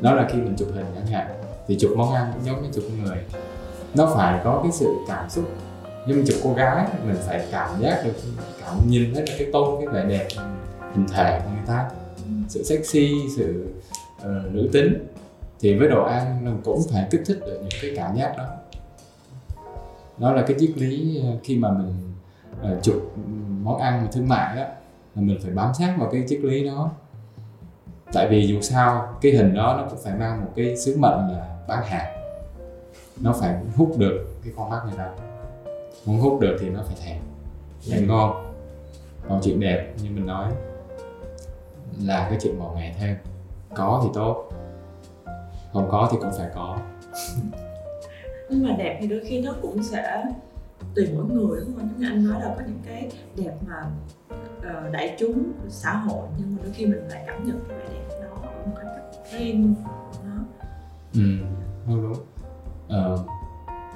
[0.00, 1.26] Đó là khi mình chụp hình chẳng hạn
[1.68, 3.18] thì chụp món ăn cũng giống như chụp người.
[3.94, 5.44] Nó phải có cái sự cảm xúc
[6.06, 8.12] nhưng chụp cô gái mình phải cảm giác được
[8.60, 10.28] cảm nhìn thấy được cái tôn cái vẻ đẹp
[10.94, 11.90] hình thể của người ta.
[12.48, 13.66] Sự sexy sự
[14.18, 15.06] uh, nữ tính.
[15.60, 18.46] Thì với đồ ăn mình cũng phải kích thích được những cái cảm giác đó.
[20.18, 22.12] Đó là cái triết lý ờ, khi mà mình
[22.60, 23.12] uh, chụp
[23.62, 24.62] món ăn thương mại đó
[25.14, 26.90] là mình phải bám sát vào cái triết lý đó.
[28.12, 31.28] Tại vì dù sao cái hình đó nó cũng phải mang một cái sứ mệnh
[31.32, 32.14] là bán hàng.
[33.20, 35.29] Nó phải hút được cái con mắt người ta
[36.06, 37.18] muốn hút được thì nó phải thèm.
[37.90, 38.54] Phải ngon.
[39.28, 40.52] Còn chuyện đẹp như mình nói
[42.04, 43.16] là cái chuyện một ngày thêm.
[43.74, 44.48] Có thì tốt.
[45.72, 46.78] Không có thì cũng phải có.
[48.50, 50.24] Nhưng mà đẹp thì đôi khi nó cũng sẽ
[50.94, 51.88] tùy mỗi người đúng không?
[51.88, 53.84] Giống như anh nói là có những cái đẹp mà
[54.62, 57.84] ờ, đại chúng xã hội nhưng mà đôi khi mình lại cảm nhận cái vẻ
[57.88, 59.74] đẹp đó ở một cái cách riêng
[60.24, 60.42] nó.
[61.14, 61.20] Ừ
[61.88, 62.24] đúng đúng.
[62.88, 63.18] Ờ,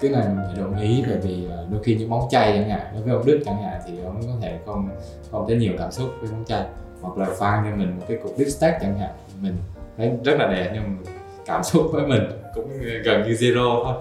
[0.01, 2.87] cái này mình phải đồng ý bởi vì đôi khi những món chay chẳng hạn,
[2.95, 4.89] đối với ông Đức chẳng hạn, thì ông có thể không
[5.31, 6.67] không thấy nhiều cảm xúc với món chay.
[7.01, 9.57] Hoặc là pha cho mình một cái cục beef steak chẳng hạn, mình
[9.97, 11.11] thấy rất là đẹp nhưng mà
[11.47, 12.23] cảm xúc với mình
[12.55, 12.71] cũng
[13.05, 13.95] gần như zero thôi.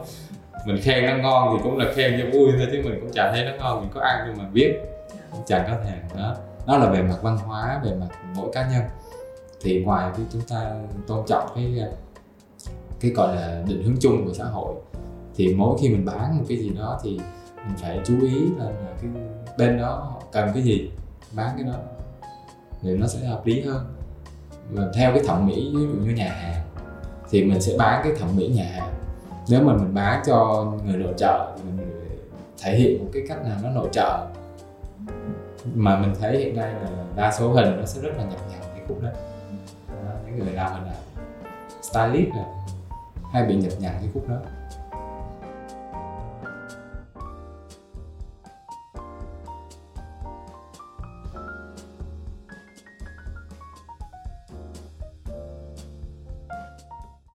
[0.66, 3.34] Mình khen nó ngon thì cũng là khen cho vui thôi chứ mình cũng chẳng
[3.34, 4.80] thấy nó ngon mình có ăn nhưng mà biết.
[5.32, 6.36] Cũng chẳng có thể đó
[6.68, 8.82] nó là về mặt văn hóa, về mặt mỗi cá nhân.
[9.62, 10.72] Thì ngoài cái chúng ta
[11.08, 11.84] tôn trọng cái
[13.00, 14.76] cái, gọi là định hướng chung của xã hội
[15.36, 17.20] thì mỗi khi mình bán một cái gì đó thì
[17.66, 19.12] mình phải chú ý là, là cái
[19.58, 20.92] bên đó họ cần cái gì
[21.32, 21.74] bán cái đó
[22.82, 23.86] thì nó sẽ hợp lý hơn.
[24.72, 26.62] Và theo cái thẩm mỹ ví dụ như nhà hàng
[27.30, 28.94] thì mình sẽ bán cái thẩm mỹ nhà hàng.
[29.50, 32.02] Nếu mà mình bán cho người nội trợ thì mình
[32.62, 34.28] thể hiện một cái cách nào nó nội trợ.
[35.74, 38.62] Mà mình thấy hiện nay là đa số hình nó sẽ rất là nhập nhằng
[38.76, 39.10] cái khúc đó.
[39.88, 41.28] Đó, những người làm hình ảnh
[41.82, 42.46] stylist là
[43.32, 44.36] hay bị nhập nhằng cái khúc đó.